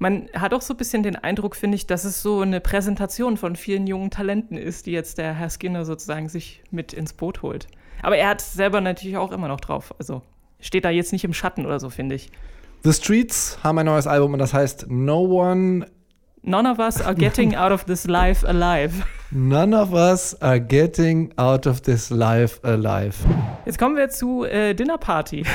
Man 0.00 0.30
hat 0.32 0.54
auch 0.54 0.62
so 0.62 0.72
ein 0.72 0.78
bisschen 0.78 1.02
den 1.02 1.14
Eindruck, 1.16 1.54
finde 1.54 1.76
ich, 1.76 1.86
dass 1.86 2.04
es 2.04 2.22
so 2.22 2.40
eine 2.40 2.62
Präsentation 2.62 3.36
von 3.36 3.54
vielen 3.54 3.86
jungen 3.86 4.10
Talenten 4.10 4.56
ist, 4.56 4.86
die 4.86 4.92
jetzt 4.92 5.18
der 5.18 5.34
Herr 5.34 5.50
Skinner 5.50 5.84
sozusagen 5.84 6.30
sich 6.30 6.62
mit 6.70 6.94
ins 6.94 7.12
Boot 7.12 7.42
holt. 7.42 7.66
Aber 8.00 8.16
er 8.16 8.30
hat 8.30 8.40
selber 8.40 8.80
natürlich 8.80 9.18
auch 9.18 9.30
immer 9.30 9.46
noch 9.46 9.60
drauf. 9.60 9.94
Also 9.98 10.22
steht 10.58 10.86
da 10.86 10.90
jetzt 10.90 11.12
nicht 11.12 11.24
im 11.24 11.34
Schatten 11.34 11.66
oder 11.66 11.78
so, 11.78 11.90
finde 11.90 12.14
ich. 12.14 12.32
The 12.82 12.94
Streets 12.94 13.58
haben 13.62 13.76
ein 13.76 13.84
neues 13.84 14.06
Album 14.06 14.32
und 14.32 14.38
das 14.38 14.54
heißt 14.54 14.86
No 14.88 15.20
One 15.20 15.84
None 16.42 16.70
of 16.70 16.78
us 16.78 17.02
are 17.02 17.14
getting 17.14 17.54
out 17.56 17.70
of 17.70 17.84
this 17.84 18.06
life 18.06 18.48
alive. 18.48 19.04
None 19.32 19.74
of 19.74 19.92
us 19.92 20.34
are 20.42 20.58
getting 20.58 21.32
out 21.36 21.64
of 21.64 21.82
this 21.82 22.10
life 22.10 22.58
alive. 22.64 23.14
Jetzt 23.64 23.78
kommen 23.78 23.96
wir 23.96 24.08
zu 24.08 24.44
äh, 24.44 24.74
Dinner 24.74 24.98
Party. 24.98 25.44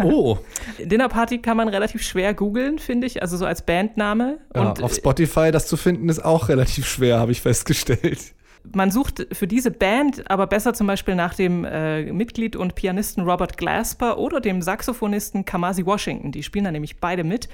Oh. 0.00 0.36
Dinner 0.78 1.08
Party 1.08 1.38
kann 1.38 1.56
man 1.56 1.68
relativ 1.68 2.02
schwer 2.02 2.34
googeln, 2.34 2.78
finde 2.78 3.06
ich, 3.06 3.22
also 3.22 3.38
so 3.38 3.46
als 3.46 3.62
Bandname. 3.62 4.36
Ja, 4.54 4.60
Und 4.60 4.82
auf 4.82 4.92
äh, 4.92 4.96
Spotify 4.96 5.50
das 5.50 5.66
zu 5.66 5.78
finden 5.78 6.10
ist 6.10 6.22
auch 6.22 6.50
relativ 6.50 6.86
schwer, 6.86 7.18
habe 7.18 7.32
ich 7.32 7.40
festgestellt. 7.40 8.34
Man 8.74 8.90
sucht 8.90 9.26
für 9.32 9.46
diese 9.46 9.70
Band 9.70 10.30
aber 10.30 10.46
besser 10.46 10.74
zum 10.74 10.86
Beispiel 10.86 11.14
nach 11.14 11.34
dem 11.34 11.64
äh, 11.64 12.12
Mitglied 12.12 12.56
und 12.56 12.74
Pianisten 12.74 13.24
Robert 13.24 13.56
Glasper 13.56 14.18
oder 14.18 14.40
dem 14.40 14.62
Saxophonisten 14.62 15.44
Kamasi 15.44 15.84
Washington. 15.84 16.32
Die 16.32 16.42
spielen 16.42 16.64
da 16.64 16.70
nämlich 16.70 17.00
beide 17.00 17.24
mit. 17.24 17.48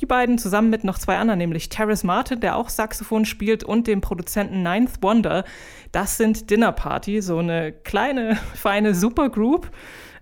Die 0.00 0.06
beiden 0.06 0.38
zusammen 0.38 0.70
mit 0.70 0.84
noch 0.84 0.98
zwei 0.98 1.16
anderen, 1.16 1.38
nämlich 1.38 1.68
Terrace 1.68 2.04
Martin, 2.04 2.40
der 2.40 2.56
auch 2.56 2.68
Saxophon 2.68 3.24
spielt, 3.24 3.64
und 3.64 3.86
dem 3.86 4.00
Produzenten 4.00 4.62
Ninth 4.62 5.02
Wonder. 5.02 5.44
Das 5.92 6.16
sind 6.16 6.50
Dinner 6.50 6.72
Party, 6.72 7.20
so 7.22 7.38
eine 7.38 7.72
kleine, 7.72 8.36
feine 8.54 8.94
Supergroup. 8.94 9.70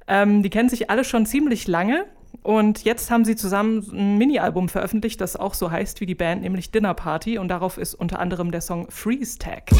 Ähm, 0.08 0.42
die 0.42 0.50
kennen 0.50 0.68
sich 0.68 0.88
alle 0.90 1.04
schon 1.04 1.26
ziemlich 1.26 1.66
lange. 1.66 2.06
Und 2.42 2.84
jetzt 2.84 3.10
haben 3.10 3.24
sie 3.24 3.36
zusammen 3.36 3.86
ein 3.92 4.18
Mini-Album 4.18 4.68
veröffentlicht, 4.68 5.20
das 5.20 5.36
auch 5.36 5.54
so 5.54 5.70
heißt 5.70 6.00
wie 6.00 6.06
die 6.06 6.14
Band, 6.14 6.42
nämlich 6.42 6.70
Dinner 6.70 6.94
Party. 6.94 7.38
Und 7.38 7.48
darauf 7.48 7.78
ist 7.78 7.94
unter 7.94 8.18
anderem 8.18 8.50
der 8.50 8.60
Song 8.60 8.90
Freeze 8.90 9.38
Tag. 9.38 9.70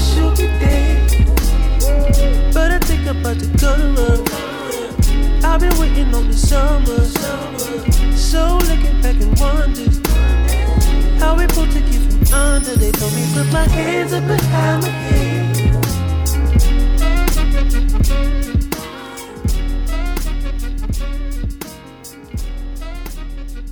Shoot 0.00 0.38
me 0.38 0.46
dead. 0.58 1.10
But 2.54 2.70
I 2.72 2.78
think 2.80 3.06
about 3.06 3.38
the. 3.38 3.52
So 8.32 8.56
looking 8.56 9.00
back 9.02 9.20
and 9.20 9.38
wonders 9.38 10.00
how 11.20 11.36
we 11.36 11.46
pulled 11.48 11.70
to 11.70 11.80
keep 11.80 12.00
from 12.00 12.32
under. 12.32 12.72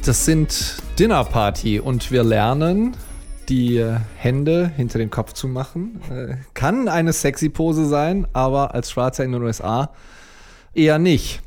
Das 0.05 0.25
sind 0.25 0.77
Dinner 0.99 1.25
Party 1.25 1.79
und 1.79 2.11
wir 2.11 2.25
lernen, 2.25 2.97
die 3.51 3.77
äh, 3.79 3.97
Hände 4.17 4.71
hinter 4.77 4.99
den 4.99 5.11
Kopf 5.11 5.33
zu 5.33 5.49
machen. 5.49 6.01
Äh, 6.11 6.37
Kann 6.55 6.89
eine 6.89 7.13
sexy 7.13 7.49
Pose 7.49 7.85
sein, 7.87 8.27
aber 8.33 8.75
als 8.75 8.91
Schwarzer 8.91 9.25
in 9.25 9.33
den 9.33 9.43
USA 9.43 9.91
eher 10.73 10.99
nicht. 10.99 11.43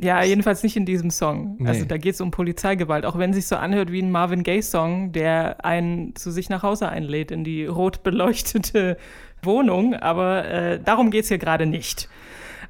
Ja, 0.00 0.22
jedenfalls 0.22 0.62
nicht 0.62 0.76
in 0.76 0.86
diesem 0.86 1.10
Song. 1.10 1.56
Nee. 1.58 1.68
Also 1.68 1.84
da 1.84 1.98
geht 1.98 2.14
es 2.14 2.20
um 2.20 2.30
Polizeigewalt, 2.30 3.04
auch 3.04 3.18
wenn 3.18 3.30
es 3.30 3.36
sich 3.36 3.46
so 3.48 3.56
anhört 3.56 3.90
wie 3.90 4.00
ein 4.00 4.12
Marvin 4.12 4.44
Gaye-Song, 4.44 5.10
der 5.10 5.64
einen 5.64 6.14
zu 6.14 6.30
sich 6.30 6.48
nach 6.48 6.62
Hause 6.62 6.88
einlädt 6.88 7.32
in 7.32 7.42
die 7.42 7.66
rot 7.66 8.04
beleuchtete 8.04 8.96
Wohnung. 9.42 9.94
Aber 9.94 10.44
äh, 10.44 10.80
darum 10.80 11.10
geht 11.10 11.24
es 11.24 11.28
hier 11.28 11.38
gerade 11.38 11.66
nicht. 11.66 12.08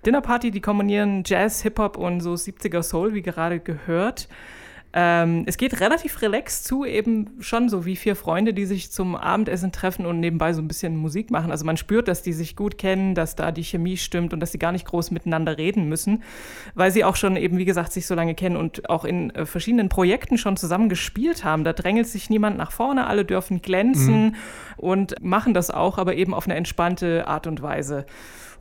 Dinner 0.06 0.22
Party, 0.22 0.50
die 0.50 0.62
kombinieren 0.62 1.22
Jazz, 1.26 1.60
Hip-Hop 1.62 1.98
und 1.98 2.20
so 2.20 2.32
70er 2.32 2.82
Soul, 2.82 3.12
wie 3.12 3.22
gerade 3.22 3.60
gehört. 3.60 4.28
Ähm, 4.94 5.44
es 5.46 5.58
geht 5.58 5.80
relativ 5.80 6.22
relaxed 6.22 6.64
zu, 6.64 6.86
eben 6.86 7.30
schon 7.40 7.68
so 7.68 7.84
wie 7.84 7.94
vier 7.94 8.16
Freunde, 8.16 8.54
die 8.54 8.64
sich 8.64 8.90
zum 8.90 9.16
Abendessen 9.16 9.70
treffen 9.70 10.06
und 10.06 10.18
nebenbei 10.18 10.54
so 10.54 10.62
ein 10.62 10.68
bisschen 10.68 10.96
Musik 10.96 11.30
machen. 11.30 11.50
Also 11.50 11.66
man 11.66 11.76
spürt, 11.76 12.08
dass 12.08 12.22
die 12.22 12.32
sich 12.32 12.56
gut 12.56 12.78
kennen, 12.78 13.14
dass 13.14 13.36
da 13.36 13.52
die 13.52 13.64
Chemie 13.64 13.98
stimmt 13.98 14.32
und 14.32 14.40
dass 14.40 14.52
sie 14.52 14.58
gar 14.58 14.72
nicht 14.72 14.86
groß 14.86 15.10
miteinander 15.10 15.58
reden 15.58 15.90
müssen, 15.90 16.22
weil 16.74 16.90
sie 16.90 17.04
auch 17.04 17.16
schon 17.16 17.36
eben, 17.36 17.58
wie 17.58 17.66
gesagt, 17.66 17.92
sich 17.92 18.06
so 18.06 18.14
lange 18.14 18.34
kennen 18.34 18.56
und 18.56 18.88
auch 18.88 19.04
in 19.04 19.30
äh, 19.30 19.44
verschiedenen 19.44 19.90
Projekten 19.90 20.38
schon 20.38 20.56
zusammen 20.56 20.88
gespielt 20.88 21.44
haben. 21.44 21.64
Da 21.64 21.74
drängelt 21.74 22.06
sich 22.06 22.30
niemand 22.30 22.56
nach 22.56 22.72
vorne, 22.72 23.06
alle 23.06 23.26
dürfen 23.26 23.60
glänzen 23.60 24.36
und 24.78 25.22
machen 25.22 25.52
das 25.52 25.70
auch, 25.70 25.98
aber 25.98 26.14
eben 26.14 26.32
auf 26.32 26.46
eine 26.46 26.54
entspannte 26.54 27.26
Art 27.26 27.46
und 27.46 27.60
Weise. 27.60 28.06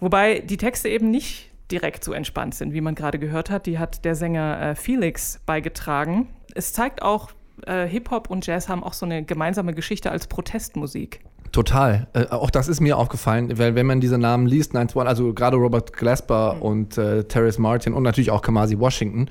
Wobei 0.01 0.39
die 0.39 0.57
Texte 0.57 0.89
eben 0.89 1.09
nicht 1.09 1.46
direkt 1.71 2.03
so 2.03 2.13
entspannt 2.13 2.55
sind, 2.55 2.73
wie 2.73 2.81
man 2.81 2.95
gerade 2.95 3.19
gehört 3.19 3.49
hat. 3.49 3.65
Die 3.65 3.79
hat 3.79 4.05
der 4.05 4.15
Sänger 4.15 4.61
äh, 4.61 4.75
Felix 4.75 5.39
beigetragen. 5.45 6.27
Es 6.55 6.73
zeigt 6.73 7.01
auch, 7.01 7.31
äh, 7.65 7.87
Hip-Hop 7.87 8.29
und 8.29 8.45
Jazz 8.45 8.69
haben 8.69 8.83
auch 8.83 8.93
so 8.93 9.05
eine 9.05 9.23
gemeinsame 9.23 9.73
Geschichte 9.73 10.11
als 10.11 10.27
Protestmusik. 10.27 11.21
Total. 11.51 12.07
Äh, 12.13 12.27
auch 12.27 12.49
das 12.49 12.67
ist 12.67 12.81
mir 12.81 12.97
aufgefallen, 12.97 13.57
weil 13.57 13.75
wenn 13.75 13.85
man 13.85 13.99
diese 13.99 14.17
Namen 14.17 14.47
liest, 14.47 14.73
9 14.73 14.89
also 15.07 15.33
gerade 15.33 15.57
Robert 15.57 15.93
Glasper 15.93 16.61
und 16.61 16.97
äh, 16.97 17.23
Terrace 17.23 17.57
Martin 17.57 17.93
und 17.93 18.03
natürlich 18.03 18.31
auch 18.31 18.41
Kamasi 18.41 18.79
Washington, 18.79 19.29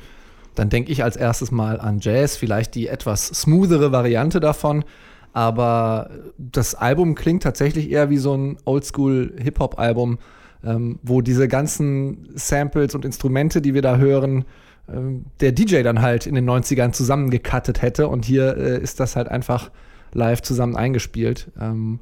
dann 0.55 0.71
denke 0.71 0.91
ich 0.91 1.05
als 1.05 1.17
erstes 1.17 1.51
mal 1.51 1.81
an 1.81 1.99
Jazz, 2.01 2.37
vielleicht 2.37 2.75
die 2.75 2.89
etwas 2.89 3.27
smoothere 3.27 3.93
Variante 3.93 4.41
davon. 4.41 4.85
Aber 5.33 6.09
das 6.39 6.75
Album 6.75 7.15
klingt 7.15 7.43
tatsächlich 7.43 7.91
eher 7.91 8.09
wie 8.09 8.17
so 8.17 8.35
ein 8.35 8.57
Oldschool-Hip-Hop-Album, 8.65 10.19
ähm, 10.67 10.99
wo 11.03 11.21
diese 11.21 11.49
ganzen 11.49 12.29
Samples 12.35 12.95
und 12.95 13.05
Instrumente, 13.05 13.63
die 13.63 13.75
wir 13.75 13.83
da 13.83 13.97
hören, 13.97 14.45
ähm, 14.93 15.27
der 15.41 15.53
DJ 15.53 15.83
dann 15.83 16.03
halt 16.03 16.27
in 16.27 16.35
den 16.35 16.49
90ern 16.49 16.93
zusammengekattet 16.93 17.83
hätte. 17.83 18.09
Und 18.09 18.25
hier 18.25 18.57
äh, 18.57 18.81
ist 18.81 19.01
das 19.01 19.17
halt 19.17 19.29
einfach 19.29 19.71
live 20.13 20.43
zusammen 20.43 20.77
eingespielt. 20.77 21.51
Ähm, 21.61 22.01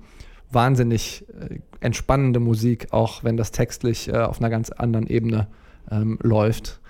wahnsinnig 0.50 1.26
äh, 1.28 1.58
entspannende 1.80 2.40
Musik, 2.40 2.88
auch 2.90 3.24
wenn 3.24 3.36
das 3.36 3.52
textlich 3.52 4.08
äh, 4.08 4.16
auf 4.16 4.40
einer 4.40 4.50
ganz 4.50 4.70
anderen 4.70 5.06
Ebene 5.06 5.48
ähm, 5.90 6.18
läuft. 6.22 6.80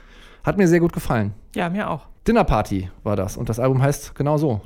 Hat 0.44 0.58
mir 0.58 0.68
sehr 0.68 0.80
gut 0.80 0.92
gefallen. 0.92 1.32
Ja, 1.54 1.70
mir 1.70 1.90
auch. 1.90 2.06
Dinner 2.26 2.44
Party 2.44 2.90
war 3.02 3.16
das 3.16 3.36
und 3.36 3.48
das 3.48 3.58
Album 3.58 3.82
heißt 3.82 4.14
genau 4.14 4.38
so. 4.38 4.60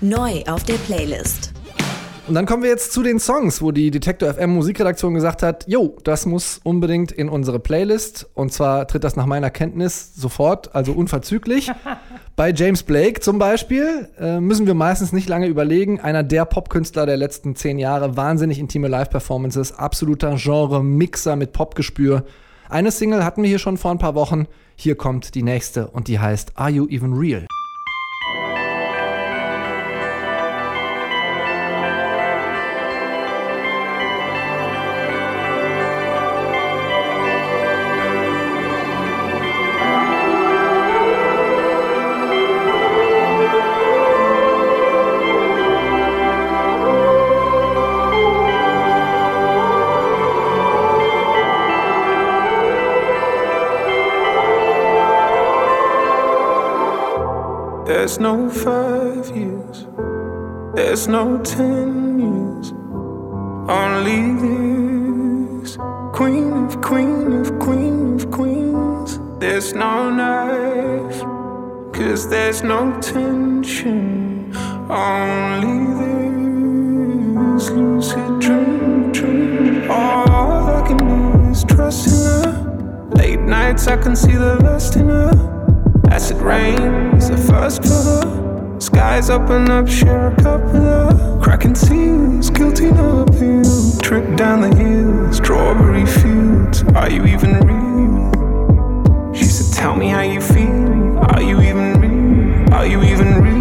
Neu 0.00 0.42
auf 0.46 0.64
der 0.64 0.74
Playlist. 0.74 1.53
Und 2.26 2.32
dann 2.32 2.46
kommen 2.46 2.62
wir 2.62 2.70
jetzt 2.70 2.92
zu 2.92 3.02
den 3.02 3.20
Songs, 3.20 3.60
wo 3.60 3.70
die 3.70 3.90
Detektor 3.90 4.32
FM 4.32 4.54
Musikredaktion 4.54 5.12
gesagt 5.12 5.42
hat, 5.42 5.66
jo, 5.68 5.98
das 6.04 6.24
muss 6.24 6.58
unbedingt 6.64 7.12
in 7.12 7.28
unsere 7.28 7.58
Playlist. 7.58 8.30
Und 8.32 8.50
zwar 8.50 8.88
tritt 8.88 9.04
das 9.04 9.14
nach 9.14 9.26
meiner 9.26 9.50
Kenntnis 9.50 10.14
sofort, 10.14 10.74
also 10.74 10.92
unverzüglich. 10.92 11.70
Bei 12.36 12.50
James 12.50 12.82
Blake 12.82 13.20
zum 13.20 13.38
Beispiel 13.38 14.08
äh, 14.18 14.40
müssen 14.40 14.66
wir 14.66 14.72
meistens 14.72 15.12
nicht 15.12 15.28
lange 15.28 15.48
überlegen. 15.48 16.00
Einer 16.00 16.22
der 16.22 16.46
Popkünstler 16.46 17.04
der 17.04 17.18
letzten 17.18 17.56
zehn 17.56 17.78
Jahre, 17.78 18.16
wahnsinnig 18.16 18.58
intime 18.58 18.88
Live-Performances, 18.88 19.78
absoluter 19.78 20.36
Genre-Mixer 20.36 21.36
mit 21.36 21.52
Popgespür. 21.52 22.24
Eine 22.70 22.90
Single 22.90 23.22
hatten 23.22 23.42
wir 23.42 23.50
hier 23.50 23.58
schon 23.58 23.76
vor 23.76 23.90
ein 23.90 23.98
paar 23.98 24.14
Wochen. 24.14 24.46
Hier 24.76 24.96
kommt 24.96 25.34
die 25.34 25.42
nächste 25.42 25.88
und 25.88 26.08
die 26.08 26.18
heißt 26.18 26.52
Are 26.56 26.70
You 26.70 26.88
Even 26.88 27.12
Real? 27.12 27.46
There's 58.04 58.20
no 58.20 58.50
five 58.50 59.34
years, 59.34 59.86
there's 60.74 61.08
no 61.08 61.38
ten 61.38 62.20
years, 62.20 62.70
only 63.66 64.20
this. 64.44 65.78
Queen 66.12 66.52
of 66.52 66.82
queen 66.82 67.32
of 67.32 67.58
queen 67.58 68.16
of 68.16 68.30
queens. 68.30 69.18
There's 69.38 69.72
no 69.72 70.10
knife, 70.10 71.18
cause 71.94 72.28
there's 72.28 72.62
no 72.62 72.92
tension, 73.00 74.54
only 74.90 75.78
this 77.56 77.70
lucid 77.70 78.38
dream, 78.38 79.12
dream. 79.12 79.90
All 79.90 80.76
I 80.76 80.86
can 80.86 80.98
do 80.98 81.50
is 81.50 81.64
trust 81.64 82.08
in 82.08 82.12
her. 82.12 83.10
Late 83.16 83.40
nights, 83.40 83.86
I 83.86 83.96
can 83.96 84.14
see 84.14 84.32
the 84.32 84.56
lust 84.56 84.96
in 84.96 85.08
her. 85.08 85.63
Acid 86.14 86.36
rain 86.36 86.78
is 87.16 87.28
the 87.28 87.36
first 87.36 87.82
her. 87.88 88.78
Skies 88.78 89.30
open 89.30 89.68
up, 89.68 89.88
share 89.88 90.28
a 90.28 90.36
cup 90.36 90.62
with 90.66 90.84
her. 90.84 91.40
Cracking 91.42 91.74
seals, 91.74 92.50
guilty 92.50 92.92
no 92.92 93.22
appeal. 93.22 93.98
Trip 93.98 94.36
down 94.36 94.60
the 94.60 94.72
hill, 94.76 95.32
strawberry 95.32 96.06
fields. 96.06 96.84
Are 96.94 97.10
you 97.10 97.26
even 97.26 97.58
real? 97.66 99.34
She 99.34 99.46
said, 99.46 99.74
Tell 99.76 99.96
me 99.96 100.06
how 100.06 100.20
you 100.20 100.40
feel. 100.40 101.18
Are 101.18 101.42
you 101.42 101.60
even 101.60 102.00
real? 102.00 102.72
Are 102.72 102.86
you 102.86 103.02
even 103.02 103.42
real? 103.42 103.54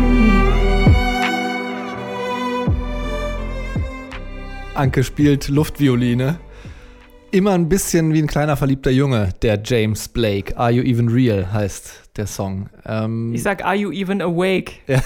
Anke 4.75 5.03
spielt 5.03 5.49
Luftvioline. 5.49 6.37
Immer 7.31 7.53
ein 7.53 7.67
bisschen 7.67 8.13
wie 8.13 8.21
ein 8.21 8.27
kleiner 8.27 8.55
verliebter 8.55 8.91
Junge, 8.91 9.29
der 9.41 9.59
James 9.63 10.07
Blake. 10.07 10.55
Are 10.55 10.69
You 10.69 10.83
Even 10.83 11.09
Real 11.09 11.51
heißt 11.51 12.02
der 12.15 12.27
Song. 12.27 12.69
Ähm, 12.85 13.33
Ich 13.33 13.43
sag, 13.43 13.65
are 13.65 13.75
you 13.75 13.91
even 13.91 14.21
awake? 14.21 14.73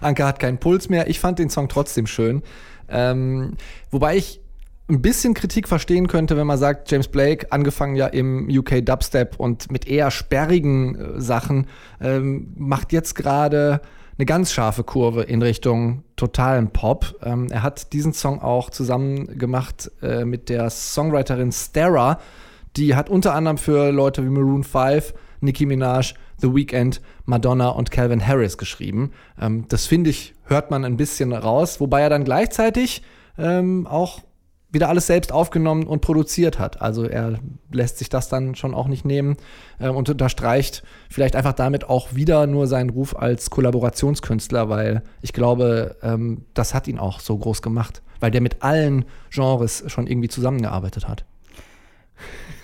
Anke 0.00 0.24
hat 0.24 0.38
keinen 0.38 0.58
Puls 0.58 0.88
mehr. 0.88 1.08
Ich 1.08 1.20
fand 1.20 1.38
den 1.38 1.50
Song 1.50 1.68
trotzdem 1.68 2.06
schön. 2.06 2.42
Ähm, 2.88 3.56
wobei 3.90 4.16
ich 4.16 4.40
ein 4.88 5.00
bisschen 5.00 5.32
Kritik 5.32 5.68
verstehen 5.68 6.08
könnte, 6.08 6.36
wenn 6.36 6.46
man 6.46 6.58
sagt, 6.58 6.90
James 6.90 7.08
Blake, 7.08 7.46
angefangen 7.50 7.96
ja 7.96 8.08
im 8.08 8.48
UK 8.50 8.84
Dubstep 8.84 9.36
und 9.38 9.70
mit 9.70 9.86
eher 9.86 10.10
sperrigen 10.10 10.94
äh, 10.96 11.20
Sachen, 11.20 11.66
ähm, 12.00 12.52
macht 12.56 12.92
jetzt 12.92 13.14
gerade 13.14 13.80
eine 14.18 14.26
ganz 14.26 14.52
scharfe 14.52 14.84
Kurve 14.84 15.22
in 15.22 15.40
Richtung 15.40 16.04
totalen 16.16 16.70
Pop. 16.70 17.16
Ähm, 17.22 17.46
er 17.50 17.62
hat 17.62 17.92
diesen 17.94 18.12
Song 18.12 18.42
auch 18.42 18.68
zusammen 18.68 19.38
gemacht 19.38 19.90
äh, 20.02 20.24
mit 20.26 20.50
der 20.50 20.68
Songwriterin 20.68 21.52
Stara. 21.52 22.20
Die 22.76 22.94
hat 22.94 23.08
unter 23.08 23.34
anderem 23.34 23.56
für 23.58 23.90
Leute 23.90 24.22
wie 24.24 24.28
Maroon 24.28 24.64
5, 24.64 25.14
Nicki 25.42 25.66
Minaj, 25.66 26.14
The 26.38 26.54
Weeknd, 26.54 27.00
Madonna 27.24 27.68
und 27.68 27.90
Calvin 27.90 28.26
Harris 28.26 28.56
geschrieben. 28.56 29.12
Ähm, 29.40 29.66
das 29.68 29.86
finde 29.86 30.10
ich, 30.10 30.34
hört 30.44 30.70
man 30.70 30.84
ein 30.84 30.96
bisschen 30.96 31.32
raus, 31.32 31.80
wobei 31.80 32.00
er 32.00 32.10
dann 32.10 32.24
gleichzeitig 32.24 33.02
ähm, 33.38 33.86
auch 33.86 34.20
wieder 34.72 34.88
alles 34.88 35.06
selbst 35.06 35.32
aufgenommen 35.32 35.86
und 35.86 36.00
produziert 36.00 36.58
hat. 36.58 36.80
Also 36.80 37.04
er 37.04 37.38
lässt 37.70 37.98
sich 37.98 38.08
das 38.08 38.28
dann 38.28 38.54
schon 38.54 38.74
auch 38.74 38.88
nicht 38.88 39.04
nehmen 39.04 39.36
äh, 39.78 39.88
und 39.88 40.08
unterstreicht 40.08 40.82
vielleicht 41.10 41.36
einfach 41.36 41.52
damit 41.52 41.88
auch 41.88 42.14
wieder 42.14 42.46
nur 42.46 42.66
seinen 42.66 42.90
Ruf 42.90 43.14
als 43.14 43.50
Kollaborationskünstler, 43.50 44.70
weil 44.70 45.02
ich 45.20 45.34
glaube, 45.34 45.96
ähm, 46.02 46.46
das 46.54 46.72
hat 46.72 46.88
ihn 46.88 46.98
auch 46.98 47.20
so 47.20 47.36
groß 47.36 47.60
gemacht, 47.60 48.02
weil 48.20 48.30
der 48.30 48.40
mit 48.40 48.62
allen 48.62 49.04
Genres 49.30 49.84
schon 49.88 50.06
irgendwie 50.06 50.28
zusammengearbeitet 50.28 51.06
hat. 51.06 51.26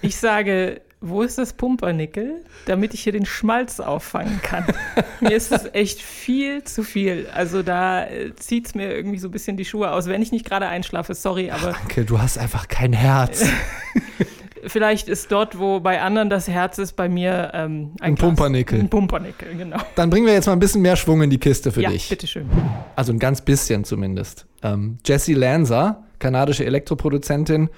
Ich 0.01 0.17
sage, 0.17 0.81
wo 1.01 1.23
ist 1.23 1.39
das 1.39 1.53
Pumpernickel, 1.53 2.45
damit 2.67 2.93
ich 2.93 3.03
hier 3.03 3.13
den 3.13 3.25
Schmalz 3.27 3.79
auffangen 3.79 4.41
kann? 4.43 4.65
mir 5.21 5.37
ist 5.37 5.53
es 5.53 5.69
echt 5.73 6.01
viel 6.01 6.65
zu 6.65 6.83
viel. 6.83 7.29
Also 7.33 7.63
da 7.63 8.05
äh, 8.07 8.35
zieht 8.35 8.67
es 8.67 8.75
mir 8.75 8.95
irgendwie 8.95 9.19
so 9.19 9.29
ein 9.29 9.31
bisschen 9.31 9.57
die 9.57 9.65
Schuhe 9.65 9.93
aus, 9.93 10.07
wenn 10.07 10.23
ich 10.23 10.33
nicht 10.33 10.45
gerade 10.45 10.67
einschlafe. 10.67 11.15
Sorry, 11.15 11.51
aber 11.51 11.73
Danke, 11.73 12.05
du 12.05 12.21
hast 12.21 12.37
einfach 12.39 12.67
kein 12.69 12.93
Herz. 12.93 13.45
vielleicht 14.67 15.09
ist 15.09 15.31
dort, 15.31 15.59
wo 15.59 15.81
bei 15.81 16.01
anderen 16.01 16.31
das 16.31 16.49
Herz 16.49 16.79
ist, 16.79 16.95
bei 16.97 17.09
mir 17.09 17.53
ähm, 17.55 17.93
ein, 18.01 18.09
Ein 18.09 18.15
Glas- 18.15 18.27
Pumpernickel. 18.29 18.81
Ein 18.81 18.89
Pumpernickel, 18.89 19.55
genau. 19.57 19.79
Dann 19.95 20.11
bringen 20.11 20.27
wir 20.27 20.33
jetzt 20.35 20.47
mal 20.47 20.53
ein 20.53 20.59
bisschen 20.59 20.83
mehr 20.83 20.97
Schwung 20.97 21.23
in 21.23 21.31
die 21.31 21.39
Kiste 21.39 21.71
für 21.73 21.83
ja, 21.83 21.91
dich. 21.91 22.09
bitteschön. 22.09 22.49
Also 22.97 23.13
ein 23.13 23.19
ganz 23.19 23.41
bisschen 23.41 23.85
zumindest. 23.85 24.47
Ähm, 24.63 24.99
Jessie 25.07 25.35
Lanza, 25.35 26.05
kanadische 26.19 26.65
Elektroproduzentin, 26.65 27.71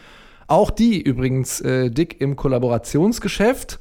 auch 0.51 0.71
die 0.71 1.01
übrigens 1.01 1.61
äh, 1.61 1.91
dick 1.91 2.21
im 2.21 2.37
Kollaborationsgeschäft, 2.37 3.79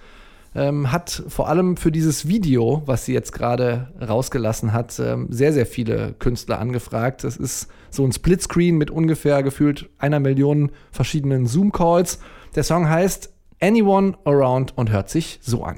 ähm, 0.55 0.91
hat 0.91 1.23
vor 1.27 1.47
allem 1.47 1.77
für 1.77 1.91
dieses 1.91 2.27
Video, 2.27 2.83
was 2.85 3.05
sie 3.05 3.13
jetzt 3.13 3.33
gerade 3.33 3.91
rausgelassen 4.01 4.73
hat, 4.73 4.99
ähm, 4.99 5.27
sehr, 5.29 5.53
sehr 5.53 5.65
viele 5.65 6.13
Künstler 6.19 6.59
angefragt. 6.59 7.23
Das 7.23 7.37
ist 7.37 7.67
so 7.89 8.05
ein 8.05 8.11
Splitscreen 8.11 8.77
mit 8.77 8.91
ungefähr 8.91 9.43
gefühlt 9.43 9.89
einer 9.97 10.19
Million 10.19 10.71
verschiedenen 10.91 11.47
Zoom-Calls. 11.47 12.19
Der 12.55 12.63
Song 12.63 12.89
heißt 12.89 13.33
Anyone 13.61 14.17
Around 14.25 14.77
und 14.77 14.91
hört 14.91 15.09
sich 15.09 15.39
so 15.41 15.63
an. 15.63 15.77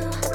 To 0.00 0.31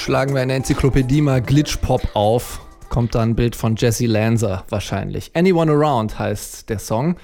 Schlagen 0.00 0.34
wir 0.34 0.42
in 0.42 0.48
der 0.48 0.56
Enzyklopädie 0.56 1.20
mal 1.20 1.42
Glitch-Pop 1.42 2.16
auf, 2.16 2.66
kommt 2.88 3.14
da 3.14 3.20
ein 3.20 3.34
Bild 3.34 3.54
von 3.54 3.76
Jessie 3.76 4.06
Lanza 4.06 4.64
wahrscheinlich. 4.70 5.30
Anyone 5.34 5.72
Around 5.72 6.18
heißt 6.18 6.70
der 6.70 6.78
Song. 6.78 7.16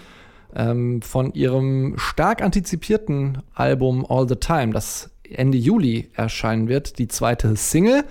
Ähm, 0.55 1.01
von 1.01 1.33
ihrem 1.33 1.95
stark 1.97 2.43
antizipierten 2.43 3.43
Album 3.55 4.05
All 4.07 4.29
the 4.29 4.37
Time, 4.37 4.75
das 4.75 5.09
Ende 5.27 5.57
Juli 5.57 6.11
erscheinen 6.13 6.69
wird, 6.69 6.99
die 6.99 7.09
zweite 7.09 7.57
Single. 7.57 8.05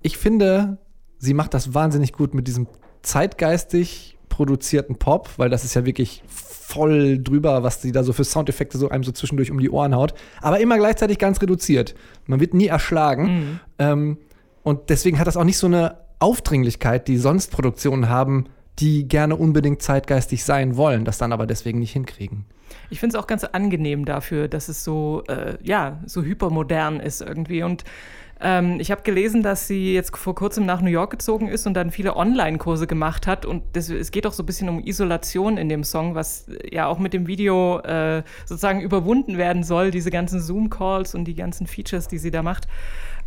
Ich 0.00 0.16
finde, 0.16 0.78
sie 1.18 1.34
macht 1.34 1.52
das 1.52 1.74
wahnsinnig 1.74 2.14
gut 2.14 2.32
mit 2.32 2.48
diesem 2.48 2.68
zeitgeistig 3.02 4.16
produzierten 4.32 4.96
Pop, 4.96 5.28
weil 5.36 5.50
das 5.50 5.62
ist 5.62 5.74
ja 5.74 5.84
wirklich 5.84 6.22
voll 6.26 7.22
drüber, 7.22 7.62
was 7.62 7.82
sie 7.82 7.92
da 7.92 8.02
so 8.02 8.14
für 8.14 8.24
Soundeffekte 8.24 8.78
so 8.78 8.88
einem 8.88 9.04
so 9.04 9.12
zwischendurch 9.12 9.50
um 9.50 9.60
die 9.60 9.70
Ohren 9.70 9.94
haut, 9.94 10.14
aber 10.40 10.58
immer 10.58 10.78
gleichzeitig 10.78 11.18
ganz 11.18 11.40
reduziert. 11.42 11.94
Man 12.26 12.40
wird 12.40 12.54
nie 12.54 12.68
erschlagen. 12.68 13.60
Ähm, 13.78 14.16
und 14.62 14.88
deswegen 14.88 15.18
hat 15.18 15.26
das 15.26 15.36
auch 15.36 15.44
nicht 15.44 15.58
so 15.58 15.66
eine 15.66 15.98
Aufdringlichkeit, 16.18 17.08
die 17.08 17.18
sonst 17.18 17.50
Produktionen 17.50 18.08
haben, 18.08 18.46
die 18.78 19.06
gerne 19.06 19.36
unbedingt 19.36 19.82
zeitgeistig 19.82 20.44
sein 20.44 20.76
wollen, 20.76 21.04
das 21.04 21.18
dann 21.18 21.32
aber 21.32 21.46
deswegen 21.46 21.78
nicht 21.78 21.92
hinkriegen. 21.92 22.46
Ich 22.88 23.00
finde 23.00 23.16
es 23.16 23.22
auch 23.22 23.26
ganz 23.26 23.44
angenehm 23.44 24.06
dafür, 24.06 24.48
dass 24.48 24.68
es 24.68 24.82
so, 24.82 25.24
äh, 25.28 25.58
ja, 25.62 26.00
so 26.06 26.22
hypermodern 26.22 27.00
ist 27.00 27.20
irgendwie. 27.20 27.62
Und 27.62 27.84
ähm, 28.42 28.80
ich 28.80 28.90
habe 28.90 29.02
gelesen, 29.02 29.42
dass 29.42 29.66
sie 29.66 29.94
jetzt 29.94 30.16
vor 30.16 30.34
kurzem 30.34 30.66
nach 30.66 30.80
New 30.80 30.90
York 30.90 31.10
gezogen 31.10 31.48
ist 31.48 31.66
und 31.66 31.74
dann 31.74 31.90
viele 31.90 32.16
Online-Kurse 32.16 32.86
gemacht 32.86 33.26
hat. 33.26 33.46
Und 33.46 33.62
das, 33.72 33.88
es 33.88 34.10
geht 34.10 34.26
auch 34.26 34.32
so 34.32 34.42
ein 34.42 34.46
bisschen 34.46 34.68
um 34.68 34.84
Isolation 34.84 35.56
in 35.56 35.68
dem 35.68 35.84
Song, 35.84 36.14
was 36.14 36.48
äh, 36.48 36.74
ja 36.74 36.86
auch 36.86 36.98
mit 36.98 37.12
dem 37.12 37.26
Video 37.26 37.78
äh, 37.80 38.22
sozusagen 38.44 38.80
überwunden 38.80 39.38
werden 39.38 39.62
soll, 39.62 39.90
diese 39.90 40.10
ganzen 40.10 40.40
Zoom-Calls 40.40 41.14
und 41.14 41.24
die 41.24 41.34
ganzen 41.34 41.66
Features, 41.66 42.08
die 42.08 42.18
sie 42.18 42.30
da 42.30 42.42
macht. 42.42 42.66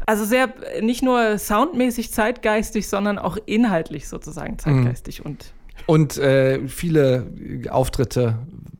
Also 0.06 0.26
sehr 0.26 0.50
nicht 0.82 1.02
nur 1.02 1.38
soundmäßig 1.38 2.12
zeitgeistig, 2.12 2.88
sondern 2.88 3.18
auch 3.18 3.38
inhaltlich 3.46 4.08
sozusagen 4.08 4.60
zeitgeistig 4.60 5.20
Mhm. 5.20 5.26
und 5.26 5.54
Und 5.88 6.18
äh, 6.18 6.68
viele 6.68 7.28
Auftritte 7.70 8.36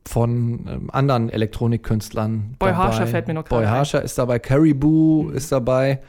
von 0.06 0.66
ähm, 0.68 0.90
anderen 0.92 1.28
Elektronikkünstlern. 1.30 2.56
Boy 2.58 2.70
dabei. 2.70 2.76
Harsher 2.76 3.06
fällt 3.06 3.26
mir 3.28 3.34
noch 3.34 3.44
Boy 3.44 3.60
gerade 3.60 3.68
ein. 3.68 3.78
Harsher 3.78 4.02
ist 4.02 4.18
dabei, 4.18 4.38
Caribou 4.38 5.30
ist 5.30 5.50
dabei, 5.50 6.00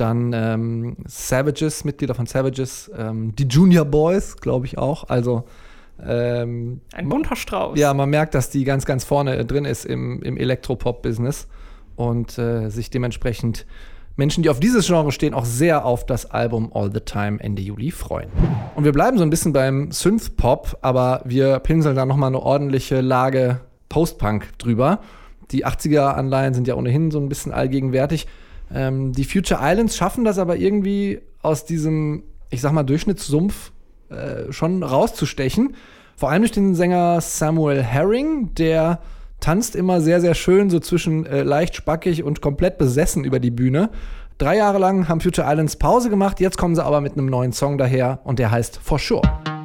dann 0.00 0.32
ähm, 0.34 0.96
Savages, 1.06 1.84
Mitglieder 1.84 2.14
von 2.14 2.26
Savages, 2.26 2.90
ähm, 2.96 3.34
die 3.36 3.44
Junior 3.44 3.84
Boys, 3.84 4.36
glaube 4.36 4.66
ich 4.66 4.78
auch. 4.78 5.08
Also 5.08 5.44
ähm, 6.04 6.80
ein 6.92 7.08
bunter 7.08 7.36
Strauß. 7.36 7.78
ja, 7.78 7.92
man 7.92 8.10
merkt, 8.10 8.34
dass 8.34 8.50
die 8.50 8.64
ganz, 8.64 8.86
ganz 8.86 9.04
vorne 9.04 9.44
drin 9.44 9.64
ist 9.64 9.84
im, 9.84 10.22
im 10.22 10.36
Elektropop-Business 10.36 11.48
und 11.96 12.38
äh, 12.38 12.68
sich 12.70 12.90
dementsprechend 12.90 13.66
Menschen, 14.16 14.42
die 14.42 14.50
auf 14.50 14.58
dieses 14.58 14.86
Genre 14.86 15.12
stehen, 15.12 15.32
auch 15.32 15.44
sehr 15.44 15.84
auf 15.84 16.04
das 16.04 16.30
Album 16.30 16.72
All 16.74 16.92
the 16.92 17.00
Time 17.00 17.38
Ende 17.40 17.62
Juli 17.62 17.92
freuen. 17.92 18.28
Und 18.74 18.84
wir 18.84 18.92
bleiben 18.92 19.16
so 19.16 19.22
ein 19.22 19.30
bisschen 19.30 19.52
beim 19.52 19.92
Synth-Pop, 19.92 20.78
aber 20.82 21.22
wir 21.24 21.60
pinseln 21.60 21.94
da 21.94 22.04
nochmal 22.04 22.28
eine 22.28 22.40
ordentliche 22.40 23.00
Lage 23.00 23.60
Post-Punk 23.88 24.58
drüber. 24.58 25.00
Die 25.52 25.64
80er-Anleihen 25.64 26.52
sind 26.52 26.66
ja 26.66 26.74
ohnehin 26.74 27.10
so 27.10 27.20
ein 27.20 27.28
bisschen 27.28 27.52
allgegenwärtig. 27.52 28.26
Ähm, 28.72 29.12
die 29.12 29.24
Future 29.24 29.60
Islands 29.62 29.96
schaffen 29.96 30.24
das 30.24 30.38
aber 30.38 30.56
irgendwie 30.56 31.20
aus 31.42 31.64
diesem, 31.64 32.24
ich 32.50 32.60
sag 32.60 32.72
mal, 32.72 32.82
Durchschnittssumpf 32.82 33.72
äh, 34.10 34.52
schon 34.52 34.82
rauszustechen. 34.82 35.74
Vor 36.16 36.30
allem 36.30 36.42
durch 36.42 36.52
den 36.52 36.74
Sänger 36.74 37.20
Samuel 37.20 37.82
Herring, 37.82 38.54
der 38.54 39.00
tanzt 39.40 39.76
immer 39.76 40.00
sehr, 40.00 40.20
sehr 40.20 40.34
schön 40.34 40.68
so 40.68 40.80
zwischen 40.80 41.26
äh, 41.26 41.42
leicht 41.42 41.76
spackig 41.76 42.24
und 42.24 42.40
komplett 42.40 42.78
besessen 42.78 43.24
über 43.24 43.38
die 43.38 43.52
Bühne. 43.52 43.90
Drei 44.36 44.56
Jahre 44.56 44.78
lang 44.78 45.08
haben 45.08 45.20
Future 45.20 45.48
Islands 45.50 45.76
Pause 45.76 46.10
gemacht, 46.10 46.40
jetzt 46.40 46.58
kommen 46.58 46.74
sie 46.74 46.84
aber 46.84 47.00
mit 47.00 47.12
einem 47.14 47.26
neuen 47.26 47.52
Song 47.52 47.78
daher 47.78 48.20
und 48.24 48.38
der 48.38 48.50
heißt 48.50 48.78
For 48.82 48.98
Sure. 48.98 49.57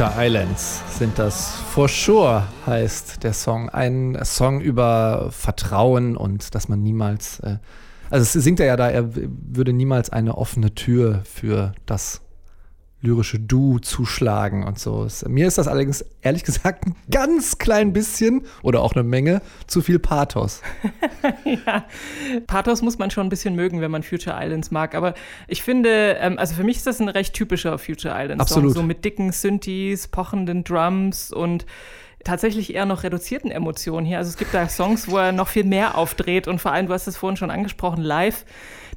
Future 0.00 0.26
Islands 0.26 0.82
sind 0.98 1.18
das. 1.18 1.56
For 1.74 1.86
Sure 1.86 2.44
heißt 2.66 3.22
der 3.22 3.34
Song. 3.34 3.68
Ein 3.68 4.18
Song 4.24 4.62
über 4.62 5.28
Vertrauen 5.30 6.16
und 6.16 6.54
dass 6.54 6.70
man 6.70 6.82
niemals. 6.82 7.40
Äh, 7.40 7.58
also, 8.08 8.38
es 8.38 8.44
singt 8.44 8.60
er 8.60 8.66
ja 8.66 8.76
da, 8.78 8.88
er 8.88 9.10
würde 9.14 9.74
niemals 9.74 10.08
eine 10.08 10.38
offene 10.38 10.74
Tür 10.74 11.20
für 11.24 11.72
das 11.84 12.22
lyrische 13.02 13.38
Du 13.38 13.78
zuschlagen 13.78 14.64
und 14.64 14.78
so. 14.78 15.06
Mir 15.26 15.46
ist 15.46 15.58
das 15.58 15.68
allerdings 15.68 16.04
ehrlich 16.20 16.44
gesagt 16.44 16.86
ein 16.86 16.94
ganz 17.10 17.58
klein 17.58 17.92
bisschen 17.92 18.42
oder 18.62 18.82
auch 18.82 18.94
eine 18.94 19.02
Menge 19.02 19.40
zu 19.66 19.80
viel 19.80 19.98
Pathos. 19.98 20.60
ja, 21.66 21.86
Pathos 22.46 22.82
muss 22.82 22.98
man 22.98 23.10
schon 23.10 23.26
ein 23.26 23.30
bisschen 23.30 23.54
mögen, 23.54 23.80
wenn 23.80 23.90
man 23.90 24.02
Future 24.02 24.36
Islands 24.38 24.70
mag. 24.70 24.94
Aber 24.94 25.14
ich 25.48 25.62
finde, 25.62 26.16
ähm, 26.20 26.38
also 26.38 26.54
für 26.54 26.64
mich 26.64 26.76
ist 26.76 26.86
das 26.86 27.00
ein 27.00 27.08
recht 27.08 27.34
typischer 27.34 27.78
Future 27.78 28.14
Islands 28.14 28.50
Song. 28.50 28.58
Absolut. 28.58 28.74
So 28.74 28.82
mit 28.82 29.04
dicken 29.04 29.32
Synthes, 29.32 30.08
pochenden 30.08 30.64
Drums 30.64 31.32
und 31.32 31.64
tatsächlich 32.24 32.74
eher 32.74 32.86
noch 32.86 33.02
reduzierten 33.02 33.50
Emotionen 33.50 34.06
hier. 34.06 34.18
Also 34.18 34.28
es 34.28 34.36
gibt 34.36 34.52
da 34.52 34.68
Songs, 34.68 35.08
wo 35.08 35.16
er 35.16 35.32
noch 35.32 35.48
viel 35.48 35.64
mehr 35.64 35.96
aufdreht 35.96 36.48
und 36.48 36.60
vor 36.60 36.72
allem, 36.72 36.86
du 36.86 36.92
hast 36.92 37.06
es 37.06 37.16
vorhin 37.16 37.36
schon 37.36 37.50
angesprochen, 37.50 38.02
live. 38.02 38.44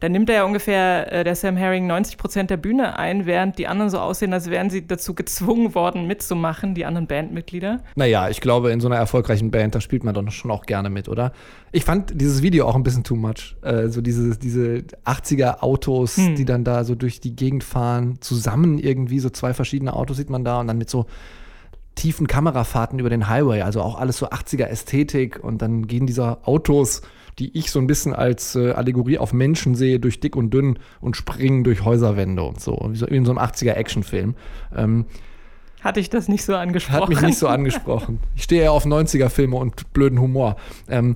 Da 0.03 0.09
nimmt 0.09 0.29
er 0.29 0.35
ja 0.35 0.43
ungefähr, 0.43 1.13
äh, 1.13 1.23
der 1.23 1.33
Sam 1.33 1.55
Herring, 1.55 1.87
90 1.87 2.17
Prozent 2.17 2.49
der 2.49 2.57
Bühne 2.57 2.99
ein, 2.99 3.25
während 3.25 3.57
die 3.57 3.67
anderen 3.67 3.89
so 3.89 3.99
aussehen, 3.99 4.33
als 4.33 4.49
wären 4.49 4.69
sie 4.69 4.85
dazu 4.85 5.13
gezwungen 5.13 5.75
worden, 5.75 6.07
mitzumachen, 6.07 6.75
die 6.75 6.83
anderen 6.83 7.07
Bandmitglieder. 7.07 7.79
Naja, 7.95 8.27
ich 8.27 8.41
glaube, 8.41 8.73
in 8.73 8.81
so 8.81 8.89
einer 8.89 8.97
erfolgreichen 8.97 9.49
Band, 9.49 9.75
da 9.75 9.79
spielt 9.79 10.03
man 10.03 10.13
doch 10.13 10.29
schon 10.29 10.51
auch 10.51 10.65
gerne 10.65 10.89
mit, 10.89 11.07
oder? 11.07 11.31
Ich 11.71 11.85
fand 11.85 12.19
dieses 12.19 12.41
Video 12.41 12.67
auch 12.67 12.75
ein 12.75 12.83
bisschen 12.83 13.05
too 13.05 13.15
much. 13.15 13.55
Äh, 13.61 13.87
so 13.87 14.01
diese, 14.01 14.37
diese 14.37 14.83
80er-Autos, 15.05 16.17
Hm. 16.17 16.35
die 16.35 16.43
dann 16.43 16.65
da 16.65 16.83
so 16.83 16.95
durch 16.95 17.21
die 17.21 17.33
Gegend 17.33 17.63
fahren, 17.63 18.17
zusammen 18.19 18.79
irgendwie, 18.79 19.19
so 19.19 19.29
zwei 19.29 19.53
verschiedene 19.53 19.93
Autos 19.93 20.17
sieht 20.17 20.29
man 20.29 20.43
da 20.43 20.59
und 20.59 20.67
dann 20.67 20.77
mit 20.77 20.89
so 20.89 21.05
tiefen 21.95 22.27
Kamerafahrten 22.27 22.99
über 22.99 23.09
den 23.09 23.29
Highway, 23.29 23.61
also 23.61 23.81
auch 23.81 23.99
alles 23.99 24.17
so 24.17 24.29
80er-Ästhetik 24.29 25.43
und 25.43 25.61
dann 25.61 25.87
gehen 25.87 26.05
diese 26.05 26.45
Autos, 26.45 27.01
die 27.39 27.57
ich 27.57 27.71
so 27.71 27.79
ein 27.79 27.87
bisschen 27.87 28.13
als 28.13 28.55
äh, 28.55 28.71
Allegorie 28.71 29.17
auf 29.17 29.33
Menschen 29.33 29.75
sehe, 29.75 29.99
durch 29.99 30.19
dick 30.19 30.35
und 30.35 30.53
dünn 30.53 30.79
und 31.01 31.17
springen 31.17 31.63
durch 31.63 31.83
Häuserwände 31.83 32.43
und 32.43 32.59
so, 32.59 32.87
wie 32.89 32.97
so 32.97 33.05
in 33.05 33.25
so 33.25 33.31
einem 33.31 33.39
80er-Actionfilm. 33.39 34.35
Ähm, 34.75 35.05
Hatte 35.81 35.99
ich 35.99 36.09
das 36.09 36.27
nicht 36.27 36.43
so 36.43 36.55
angesprochen? 36.55 37.01
hat 37.01 37.09
mich 37.09 37.21
nicht 37.21 37.37
so 37.37 37.47
angesprochen. 37.49 38.19
Ich 38.35 38.43
stehe 38.43 38.63
ja 38.63 38.71
auf 38.71 38.85
90er-Filme 38.85 39.55
und 39.55 39.93
blöden 39.93 40.19
Humor. 40.19 40.57
Ähm, 40.89 41.15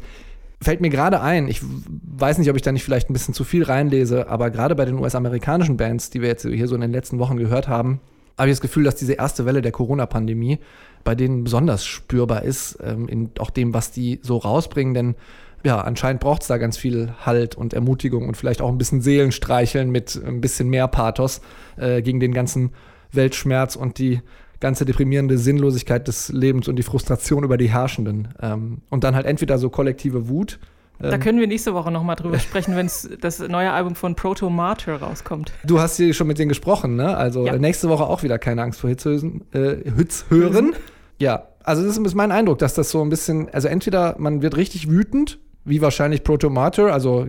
fällt 0.62 0.82
mir 0.82 0.90
gerade 0.90 1.22
ein, 1.22 1.48
ich 1.48 1.62
weiß 1.62 2.40
nicht, 2.40 2.50
ob 2.50 2.56
ich 2.56 2.64
da 2.64 2.72
nicht 2.72 2.84
vielleicht 2.84 3.10
ein 3.10 3.14
bisschen 3.14 3.34
zu 3.34 3.44
viel 3.44 3.64
reinlese, 3.64 4.28
aber 4.28 4.50
gerade 4.50 4.76
bei 4.76 4.86
den 4.86 4.98
US-amerikanischen 4.98 5.78
Bands, 5.78 6.10
die 6.10 6.22
wir 6.22 6.30
jetzt 6.30 6.48
hier 6.48 6.68
so 6.68 6.76
in 6.76 6.82
den 6.82 6.92
letzten 6.92 7.20
Wochen 7.20 7.38
gehört 7.38 7.68
haben, 7.68 8.00
habe 8.38 8.50
ich 8.50 8.54
das 8.54 8.62
Gefühl, 8.62 8.84
dass 8.84 8.96
diese 8.96 9.14
erste 9.14 9.46
Welle 9.46 9.62
der 9.62 9.72
Corona-Pandemie 9.72 10.60
bei 11.04 11.16
denen 11.16 11.46
besonders 11.46 11.86
spürbar 11.86 12.44
ist, 12.44 12.80
ähm, 12.84 13.08
in 13.08 13.30
auch 13.40 13.50
dem, 13.50 13.74
was 13.74 13.92
die 13.92 14.20
so 14.24 14.36
rausbringen, 14.36 14.94
denn 14.94 15.16
ja, 15.64 15.80
anscheinend 15.80 16.22
braucht 16.22 16.42
es 16.42 16.50
da 16.50 16.58
ganz 16.58 16.78
viel 16.78 17.14
Halt 17.26 17.56
und 17.56 17.74
Ermutigung 17.74 18.28
und 18.28 18.36
vielleicht 18.36 18.62
auch 18.62 18.70
ein 18.70 18.78
bisschen 18.78 19.02
Seelenstreicheln 19.02 19.90
mit 19.90 20.22
ein 20.24 20.42
bisschen 20.42 20.70
mehr 20.70 20.88
Pathos 20.88 21.42
äh, 21.78 22.02
gegen 22.02 22.20
den 22.20 22.34
ganzen 22.34 22.72
Weltschmerz 23.12 23.76
und 23.76 24.00
die 24.00 24.22
ganze 24.60 24.86
deprimierende 24.86 25.38
Sinnlosigkeit 25.38 26.08
des 26.08 26.30
Lebens 26.30 26.68
und 26.68 26.76
die 26.76 26.84
Frustration 26.84 27.44
über 27.44 27.58
die 27.58 27.70
Herrschenden. 27.70 28.30
Ähm, 28.42 28.82
und 28.90 29.04
dann 29.04 29.16
halt 29.16 29.26
entweder 29.26 29.58
so 29.58 29.70
kollektive 29.70 30.28
Wut. 30.28 30.60
Da 31.00 31.14
ähm, 31.14 31.20
können 31.20 31.40
wir 31.40 31.48
nächste 31.48 31.74
Woche 31.74 31.92
nochmal 31.92 32.16
drüber 32.16 32.40
sprechen, 32.40 32.76
wenn 32.76 32.90
das 33.22 33.40
neue 33.40 33.72
Album 33.72 33.96
von 33.96 34.16
Proto 34.16 34.50
Martyr 34.50 34.96
rauskommt. 34.96 35.52
Du 35.66 35.80
hast 35.80 35.98
hier 35.98 36.14
schon 36.14 36.28
mit 36.28 36.40
denen 36.40 36.50
gesprochen, 36.50 36.96
ne? 36.96 37.16
Also 37.16 37.46
Ja. 37.46 37.58
nächste 37.58 37.90
Woche 37.90 38.06
auch 38.06 38.24
wieder 38.24 38.40
keine 38.40 38.64
Angst 38.64 38.80
vor 38.80 38.90
Hitzhösen, 38.90 39.42
äh, 39.54 39.76
Hits 39.96 40.26
hören. 40.30 40.74
Ja, 41.20 41.48
also 41.64 41.86
das 41.86 41.98
ist 41.98 42.16
mein 42.16 42.32
Eindruck, 42.32 42.60
dass 42.60 42.74
das 42.74 42.90
so 42.92 43.02
ein 43.02 43.10
bisschen, 43.10 43.50
also 43.54 43.68
entweder 43.68 44.16
man 44.18 44.42
wird 44.42 44.56
richtig 44.58 44.90
wütend, 44.90 45.40
wie 45.66 45.82
wahrscheinlich 45.82 46.24
Proto 46.24 46.50
Martyr, 46.50 46.94
also 46.94 47.28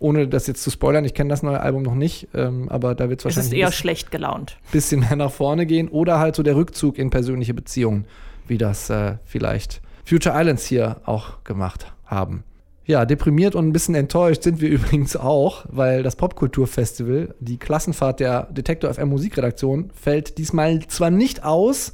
ohne 0.00 0.28
das 0.28 0.46
jetzt 0.46 0.62
zu 0.62 0.70
spoilern, 0.70 1.04
ich 1.06 1.14
kenne 1.14 1.30
das 1.30 1.42
neue 1.42 1.60
Album 1.60 1.82
noch 1.82 1.94
nicht, 1.94 2.28
ähm, 2.34 2.68
aber 2.68 2.94
da 2.94 3.08
wird 3.08 3.20
es 3.20 3.24
Es 3.24 3.36
wahrscheinlich 3.36 3.46
ist 3.46 3.52
ein 3.54 3.58
eher 3.60 3.66
bisschen- 3.68 3.78
schlecht 3.80 4.10
gelaunt. 4.10 4.58
bisschen 4.70 5.00
mehr 5.00 5.16
nach 5.16 5.30
vorne 5.32 5.64
gehen 5.64 5.88
oder 5.88 6.18
halt 6.18 6.36
so 6.36 6.42
der 6.42 6.56
Rückzug 6.56 6.98
in 6.98 7.08
persönliche 7.08 7.54
Beziehungen, 7.54 8.04
wie 8.46 8.58
das 8.58 8.90
äh, 8.90 9.14
vielleicht 9.24 9.80
Future 10.04 10.34
Islands 10.38 10.66
hier 10.66 10.96
auch 11.06 11.42
gemacht 11.44 11.90
haben. 12.04 12.44
Ja, 12.90 13.04
deprimiert 13.04 13.54
und 13.54 13.68
ein 13.68 13.72
bisschen 13.72 13.94
enttäuscht 13.94 14.42
sind 14.42 14.60
wir 14.60 14.68
übrigens 14.68 15.14
auch, 15.14 15.64
weil 15.68 16.02
das 16.02 16.16
Popkulturfestival, 16.16 17.36
die 17.38 17.56
Klassenfahrt 17.56 18.18
der 18.18 18.48
Detektor 18.50 18.92
FM 18.92 19.10
Musikredaktion, 19.10 19.92
fällt 19.94 20.38
diesmal 20.38 20.80
zwar 20.88 21.10
nicht 21.10 21.44
aus, 21.44 21.92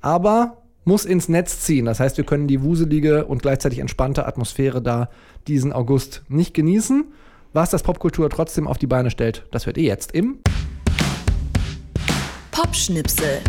aber 0.00 0.56
muss 0.84 1.04
ins 1.04 1.28
Netz 1.28 1.60
ziehen. 1.60 1.84
Das 1.84 2.00
heißt, 2.00 2.16
wir 2.16 2.24
können 2.24 2.48
die 2.48 2.60
wuselige 2.60 3.24
und 3.26 3.42
gleichzeitig 3.42 3.78
entspannte 3.78 4.26
Atmosphäre 4.26 4.82
da 4.82 5.10
diesen 5.46 5.72
August 5.72 6.24
nicht 6.28 6.54
genießen. 6.54 7.04
Was 7.52 7.70
das 7.70 7.84
Popkultur 7.84 8.28
trotzdem 8.28 8.66
auf 8.66 8.78
die 8.78 8.88
Beine 8.88 9.12
stellt, 9.12 9.46
das 9.52 9.66
hört 9.66 9.78
ihr 9.78 9.84
jetzt 9.84 10.10
im 10.10 10.38
Popschnipsel. 12.50 13.42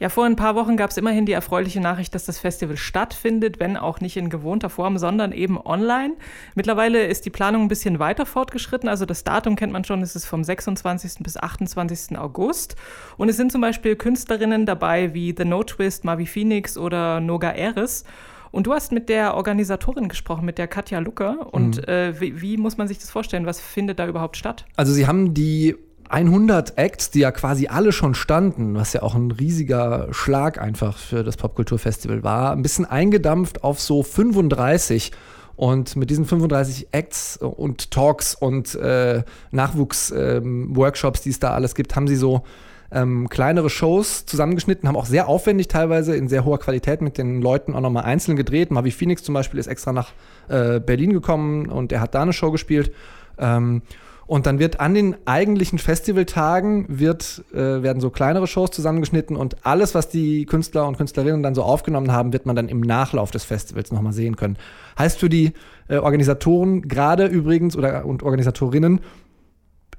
Ja, 0.00 0.08
vor 0.08 0.24
ein 0.24 0.34
paar 0.34 0.54
Wochen 0.54 0.78
gab 0.78 0.90
es 0.90 0.96
immerhin 0.96 1.26
die 1.26 1.32
erfreuliche 1.32 1.78
Nachricht, 1.80 2.14
dass 2.14 2.24
das 2.24 2.38
Festival 2.38 2.78
stattfindet, 2.78 3.60
wenn 3.60 3.76
auch 3.76 4.00
nicht 4.00 4.16
in 4.16 4.30
gewohnter 4.30 4.70
Form, 4.70 4.96
sondern 4.96 5.30
eben 5.32 5.58
online. 5.62 6.14
Mittlerweile 6.54 7.04
ist 7.04 7.26
die 7.26 7.30
Planung 7.30 7.62
ein 7.62 7.68
bisschen 7.68 7.98
weiter 7.98 8.24
fortgeschritten. 8.24 8.88
Also 8.88 9.04
das 9.04 9.24
Datum 9.24 9.56
kennt 9.56 9.74
man 9.74 9.84
schon, 9.84 10.00
es 10.00 10.16
ist 10.16 10.24
vom 10.24 10.42
26. 10.42 11.22
bis 11.22 11.36
28. 11.36 12.18
August. 12.18 12.76
Und 13.18 13.28
es 13.28 13.36
sind 13.36 13.52
zum 13.52 13.60
Beispiel 13.60 13.94
Künstlerinnen 13.94 14.64
dabei 14.64 15.12
wie 15.12 15.34
The 15.36 15.44
No 15.44 15.62
Twist, 15.64 16.04
Mavi 16.04 16.24
Phoenix 16.26 16.78
oder 16.78 17.20
Noga 17.20 17.50
Eris. 17.50 18.04
Und 18.52 18.66
du 18.66 18.72
hast 18.72 18.92
mit 18.92 19.08
der 19.10 19.34
Organisatorin 19.36 20.08
gesprochen, 20.08 20.44
mit 20.46 20.56
der 20.58 20.66
Katja 20.66 20.98
Lucker. 20.98 21.52
Und 21.52 21.76
Mhm. 21.76 21.84
äh, 21.84 22.20
wie, 22.20 22.40
wie 22.40 22.56
muss 22.56 22.78
man 22.78 22.88
sich 22.88 22.98
das 22.98 23.10
vorstellen? 23.10 23.44
Was 23.44 23.60
findet 23.60 23.98
da 23.98 24.06
überhaupt 24.08 24.38
statt? 24.38 24.64
Also 24.76 24.92
sie 24.94 25.06
haben 25.06 25.34
die 25.34 25.76
100 26.10 26.76
Acts, 26.76 27.10
die 27.10 27.20
ja 27.20 27.30
quasi 27.30 27.68
alle 27.68 27.92
schon 27.92 28.14
standen, 28.14 28.74
was 28.74 28.92
ja 28.92 29.02
auch 29.02 29.14
ein 29.14 29.30
riesiger 29.30 30.08
Schlag 30.10 30.60
einfach 30.60 30.98
für 30.98 31.22
das 31.22 31.36
Popkulturfestival 31.36 32.24
war, 32.24 32.52
ein 32.52 32.62
bisschen 32.62 32.84
eingedampft 32.84 33.62
auf 33.62 33.80
so 33.80 34.02
35. 34.02 35.12
Und 35.54 35.94
mit 35.94 36.10
diesen 36.10 36.24
35 36.24 36.88
Acts 36.92 37.36
und 37.36 37.90
Talks 37.90 38.34
und 38.34 38.74
äh, 38.76 39.22
Nachwuchs-Workshops, 39.50 41.20
die 41.20 41.30
es 41.30 41.38
da 41.38 41.52
alles 41.52 41.74
gibt, 41.74 41.94
haben 41.94 42.08
sie 42.08 42.16
so 42.16 42.44
ähm, 42.92 43.28
kleinere 43.28 43.70
Shows 43.70 44.26
zusammengeschnitten, 44.26 44.88
haben 44.88 44.96
auch 44.96 45.06
sehr 45.06 45.28
aufwendig 45.28 45.68
teilweise 45.68 46.16
in 46.16 46.28
sehr 46.28 46.44
hoher 46.44 46.58
Qualität 46.58 47.02
mit 47.02 47.18
den 47.18 47.40
Leuten 47.40 47.74
auch 47.74 47.80
nochmal 47.80 48.04
einzeln 48.04 48.36
gedreht. 48.36 48.70
Mavi 48.70 48.90
Phoenix 48.90 49.22
zum 49.22 49.34
Beispiel 49.34 49.60
ist 49.60 49.66
extra 49.66 49.92
nach 49.92 50.12
äh, 50.48 50.80
Berlin 50.80 51.12
gekommen 51.12 51.68
und 51.68 51.92
er 51.92 52.00
hat 52.00 52.14
da 52.14 52.22
eine 52.22 52.32
Show 52.32 52.50
gespielt. 52.50 52.92
Ähm, 53.38 53.82
und 54.30 54.46
dann 54.46 54.60
wird 54.60 54.78
an 54.78 54.94
den 54.94 55.16
eigentlichen 55.24 55.80
Festivaltagen 55.80 56.84
wird, 56.88 57.42
äh, 57.52 57.82
werden 57.82 58.00
so 58.00 58.10
kleinere 58.10 58.46
Shows 58.46 58.70
zusammengeschnitten 58.70 59.34
und 59.34 59.66
alles, 59.66 59.92
was 59.96 60.08
die 60.08 60.46
Künstler 60.46 60.86
und 60.86 60.96
Künstlerinnen 60.96 61.42
dann 61.42 61.56
so 61.56 61.64
aufgenommen 61.64 62.12
haben, 62.12 62.32
wird 62.32 62.46
man 62.46 62.54
dann 62.54 62.68
im 62.68 62.80
Nachlauf 62.80 63.32
des 63.32 63.42
Festivals 63.42 63.90
nochmal 63.90 64.12
sehen 64.12 64.36
können. 64.36 64.56
Heißt 64.96 65.18
für 65.18 65.28
die 65.28 65.52
äh, 65.88 65.96
Organisatoren 65.96 66.82
gerade 66.82 67.26
übrigens 67.26 67.76
oder 67.76 68.06
und 68.06 68.22
Organisatorinnen, 68.22 69.00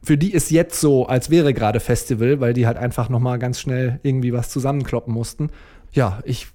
für 0.01 0.17
die 0.17 0.31
ist 0.31 0.49
jetzt 0.49 0.79
so, 0.79 1.07
als 1.07 1.29
wäre 1.29 1.53
gerade 1.53 1.81
Festival, 1.81 2.39
weil 2.39 2.53
die 2.53 2.65
halt 2.65 2.77
einfach 2.77 3.09
nochmal 3.09 3.37
ganz 3.37 3.59
schnell 3.59 3.99
irgendwie 4.01 4.31
was 4.31 4.49
zusammenkloppen 4.49 5.13
mussten. 5.13 5.49
Ja, 5.91 6.21
ich 6.23 6.47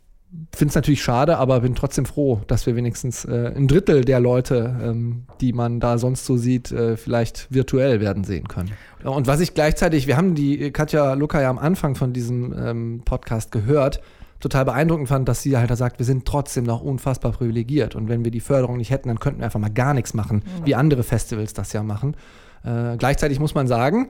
finde 0.55 0.71
es 0.71 0.75
natürlich 0.75 1.03
schade, 1.03 1.39
aber 1.39 1.61
bin 1.61 1.75
trotzdem 1.75 2.07
froh, 2.07 2.41
dass 2.47 2.67
wir 2.67 2.77
wenigstens 2.77 3.25
äh, 3.25 3.53
ein 3.55 3.69
Drittel 3.69 4.05
der 4.05 4.21
Leute, 4.21 4.77
ähm, 4.83 5.25
die 5.41 5.53
man 5.53 5.81
da 5.81 5.99
sonst 5.99 6.25
so 6.25 6.37
sieht, 6.37 6.73
äh, 6.73 6.97
vielleicht 6.97 7.47
virtuell 7.51 8.01
werden 8.01 8.25
sehen 8.25 8.49
können. 8.49 8.73
Und 9.05 9.27
was 9.27 9.41
ich 9.41 9.55
gleichzeitig, 9.55 10.07
wir 10.07 10.17
haben 10.17 10.35
die 10.35 10.71
Katja 10.71 11.15
Luca 11.15 11.41
ja 11.41 11.51
am 11.51 11.59
Anfang 11.59 11.95
von 11.95 12.13
diesem 12.13 12.55
ähm, 12.59 13.03
Podcast 13.05 13.53
gehört, 13.53 14.01
total 14.41 14.65
beeindruckend 14.65 15.09
fand, 15.09 15.29
dass 15.29 15.43
sie 15.43 15.57
halt 15.57 15.71
da 15.71 15.77
sagt, 15.77 15.99
wir 15.99 16.07
sind 16.07 16.27
trotzdem 16.27 16.65
noch 16.65 16.83
unfassbar 16.83 17.33
privilegiert 17.33 17.95
und 17.95 18.09
wenn 18.09 18.25
wir 18.25 18.31
die 18.31 18.41
Förderung 18.41 18.77
nicht 18.77 18.91
hätten, 18.91 19.09
dann 19.09 19.19
könnten 19.19 19.41
wir 19.41 19.47
einfach 19.47 19.61
mal 19.61 19.71
gar 19.71 19.95
nichts 19.95 20.15
machen, 20.15 20.43
wie 20.65 20.75
andere 20.75 21.03
Festivals 21.03 21.53
das 21.53 21.73
ja 21.73 21.83
machen. 21.83 22.17
Äh, 22.65 22.97
gleichzeitig 22.97 23.41
muss 23.41 23.55
man 23.55 23.67
sagen, 23.67 24.09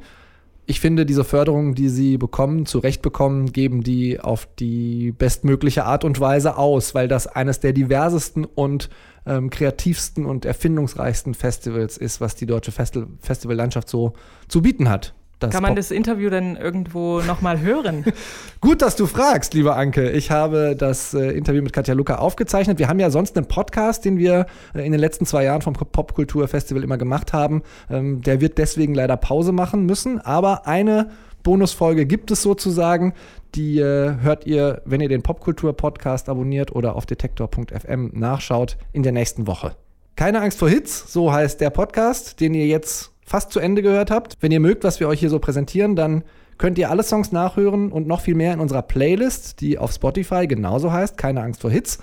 ich 0.67 0.81
finde, 0.81 1.07
diese 1.07 1.23
Förderungen, 1.23 1.75
die 1.77 1.89
sie 1.89 2.19
bekommen, 2.19 2.67
zu 2.67 2.81
Recht 2.81 3.01
bekommen, 3.01 3.53
geben 3.53 3.83
die 3.83 4.19
auf 4.19 4.49
die 4.59 5.13
bestmögliche 5.13 5.85
Art 5.85 6.05
und 6.05 6.19
Weise 6.19 6.57
aus, 6.57 6.95
weil 6.95 7.07
das 7.07 7.29
eines 7.29 7.61
der 7.61 7.73
diversesten 7.73 8.45
und 8.45 8.91
ähm, 9.27 9.49
kreativsten 9.51 10.27
und 10.27 10.45
erfindungsreichsten 10.45 11.35
Festivals 11.35 11.97
ist, 11.97 12.21
was 12.21 12.35
die 12.35 12.47
deutsche 12.47 12.73
Festi 12.73 13.05
Festivallandschaft 13.21 13.89
so 13.89 14.15
zu 14.49 14.61
bieten 14.61 14.89
hat. 14.89 15.15
Das 15.39 15.51
Kann 15.51 15.63
man 15.63 15.71
Pop- 15.73 15.77
das 15.77 15.91
Interview 15.91 16.31
dann 16.31 16.57
irgendwo 16.57 17.21
nochmal 17.21 17.61
hören? 17.61 18.05
Gut, 18.63 18.81
dass 18.81 18.97
du 18.97 19.07
fragst, 19.07 19.53
lieber 19.53 19.77
Anke. 19.77 20.11
Ich 20.11 20.31
habe 20.31 20.75
das 20.77 21.13
äh, 21.13 21.31
Interview 21.33 21.63
mit 21.63 21.75
Katja 21.75 21.93
Luca 21.93 22.17
aufgezeichnet. 22.17 22.79
Wir 22.79 22.89
haben 22.89 22.99
ja 23.01 23.11
sonst 23.11 23.37
einen 23.37 23.47
Podcast, 23.47 24.07
den 24.07 24.17
wir 24.17 24.47
äh, 24.75 24.85
in 24.87 24.93
den 24.93 25.01
letzten 25.01 25.27
zwei 25.27 25.45
Jahren 25.45 25.61
vom 25.61 25.75
Popkulturfestival 25.75 26.83
immer 26.83 26.97
gemacht 26.97 27.35
haben. 27.35 27.63
Ähm, 27.91 28.23
der 28.23 28.41
wird 28.41 28.57
deswegen 28.57 28.95
leider 28.95 29.19
Pause 29.19 29.53
machen 29.53 29.85
müssen. 29.85 30.21
Aber 30.23 30.67
eine 30.67 31.11
Bonusfolge 31.43 32.07
gibt 32.07 32.31
es 32.31 32.41
sozusagen. 32.43 33.13
Die 33.55 33.79
äh, 33.79 34.15
hört 34.21 34.47
ihr, 34.47 34.81
wenn 34.87 35.03
ihr 35.03 35.09
den 35.11 35.23
Popkultur-Podcast 35.23 36.31
abonniert 36.31 36.73
oder 36.75 36.97
auf 36.97 37.05
detektor.fm 37.05 38.11
nachschaut, 38.15 38.79
in 38.93 39.03
der 39.03 39.13
nächsten 39.13 39.47
Woche. 39.47 39.77
Keine 40.17 40.41
Angst 40.41 40.59
vor 40.59 40.71
Hits, 40.71 41.13
so 41.13 41.31
heißt 41.31 41.61
der 41.61 41.69
Podcast, 41.69 42.41
den 42.41 42.55
ihr 42.55 42.67
jetzt 42.67 43.13
fast 43.27 43.53
zu 43.53 43.61
Ende 43.61 43.83
gehört 43.83 44.11
habt. 44.11 44.37
Wenn 44.41 44.53
ihr 44.53 44.61
mögt, 44.61 44.85
was 44.85 45.01
wir 45.01 45.09
euch 45.09 45.21
hier 45.21 45.31
so 45.31 45.39
präsentieren, 45.39 45.97
dann 45.97 46.23
könnt 46.57 46.79
ihr 46.79 46.91
alle 46.91 47.03
Songs 47.03 47.33
nachhören 47.33 47.93
und 47.93 48.07
noch 48.07 48.21
viel 48.21 48.35
mehr 48.35 48.55
in 48.55 48.61
unserer 48.61 48.83
Playlist, 48.83 49.61
die 49.61 49.79
auf 49.79 49.93
Spotify 49.93 50.47
genauso 50.47 50.93
heißt, 50.93 51.19
Keine 51.19 51.43
Angst 51.43 51.61
vor 51.61 51.71
Hits. 51.71 51.99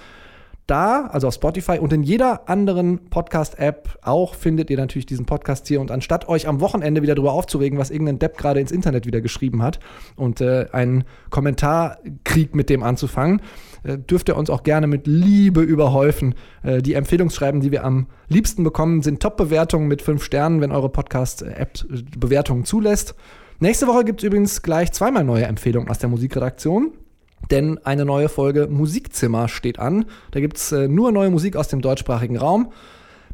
Da, 0.66 1.08
also 1.08 1.28
auf 1.28 1.34
Spotify 1.34 1.78
und 1.78 1.92
in 1.92 2.04
jeder 2.04 2.48
anderen 2.48 3.10
Podcast-App 3.10 4.00
auch, 4.02 4.34
findet 4.34 4.70
ihr 4.70 4.78
natürlich 4.78 5.06
diesen 5.06 5.26
Podcast 5.26 5.68
hier. 5.68 5.82
Und 5.82 5.92
anstatt 5.92 6.30
euch 6.30 6.48
am 6.48 6.62
Wochenende 6.62 7.02
wieder 7.02 7.16
darüber 7.16 7.34
aufzuregen, 7.34 7.78
was 7.78 7.92
irgendein 7.92 8.20
Depp 8.20 8.38
gerade 8.38 8.62
ins 8.62 8.72
Internet 8.72 9.06
wieder 9.06 9.20
geschrieben 9.20 9.62
hat 9.62 9.82
und 10.16 10.40
äh, 10.40 10.68
einen 10.72 11.04
Kommentarkrieg 11.30 12.56
mit 12.56 12.70
dem 12.70 12.82
anzufangen, 12.82 13.42
äh, 13.84 13.98
dürft 13.98 14.30
ihr 14.30 14.38
uns 14.38 14.50
auch 14.50 14.64
gerne 14.64 14.88
mit 14.88 15.06
Liebe 15.06 15.62
überhäufen. 15.62 16.34
Äh, 16.64 16.82
die 16.82 16.94
Empfehlungsschreiben, 16.94 17.60
die 17.60 17.72
wir 17.72 17.84
am 17.84 18.08
liebsten 18.30 18.64
bekommen, 18.64 19.02
sind 19.02 19.22
Top-Bewertungen 19.22 19.90
mit 19.90 20.02
fünf 20.02 20.24
Sternen, 20.24 20.62
wenn 20.62 20.72
eure 20.72 20.90
Podcast-App 20.90 21.80
äh, 21.92 22.04
Bewertungen 22.18 22.64
zulässt. 22.64 23.16
Nächste 23.60 23.88
Woche 23.88 24.06
gibt 24.06 24.22
es 24.22 24.28
übrigens 24.28 24.62
gleich 24.62 24.94
zweimal 24.94 25.26
neue 25.26 25.44
Empfehlungen 25.44 25.90
aus 25.90 26.00
der 26.00 26.10
Musikredaktion. 26.10 26.94
Denn 27.52 27.78
eine 27.84 28.06
neue 28.06 28.30
Folge 28.30 28.68
Musikzimmer 28.68 29.48
steht 29.48 29.80
an. 29.80 30.06
Da 30.32 30.40
gibt 30.40 30.58
es 30.58 30.72
äh, 30.72 30.88
nur 30.88 31.12
neue 31.12 31.30
Musik 31.30 31.56
aus 31.56 31.68
dem 31.68 31.82
deutschsprachigen 31.82 32.38
Raum. 32.38 32.72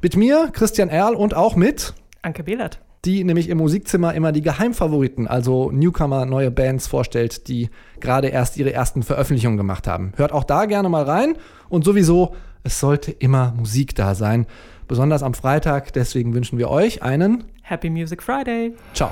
Mit 0.01 0.15
mir, 0.15 0.49
Christian 0.53 0.89
Erl 0.89 1.13
und 1.13 1.33
auch 1.35 1.55
mit 1.55 1.93
Anke 2.21 2.43
Behlert. 2.43 2.79
die 3.05 3.23
nämlich 3.23 3.49
im 3.49 3.57
Musikzimmer 3.57 4.13
immer 4.13 4.31
die 4.31 4.41
Geheimfavoriten, 4.41 5.27
also 5.27 5.71
Newcomer, 5.71 6.25
neue 6.25 6.51
Bands 6.51 6.87
vorstellt, 6.87 7.47
die 7.47 7.69
gerade 7.99 8.27
erst 8.29 8.57
ihre 8.57 8.73
ersten 8.73 9.03
Veröffentlichungen 9.03 9.57
gemacht 9.57 9.87
haben. 9.87 10.13
Hört 10.15 10.31
auch 10.31 10.43
da 10.43 10.65
gerne 10.65 10.89
mal 10.89 11.03
rein 11.03 11.35
und 11.69 11.85
sowieso, 11.85 12.35
es 12.63 12.79
sollte 12.79 13.11
immer 13.11 13.53
Musik 13.57 13.95
da 13.95 14.15
sein, 14.15 14.47
besonders 14.87 15.23
am 15.23 15.33
Freitag. 15.33 15.93
Deswegen 15.93 16.33
wünschen 16.33 16.57
wir 16.57 16.69
euch 16.69 17.03
einen 17.03 17.45
Happy 17.61 17.89
Music 17.89 18.21
Friday. 18.23 18.73
Ciao. 18.93 19.11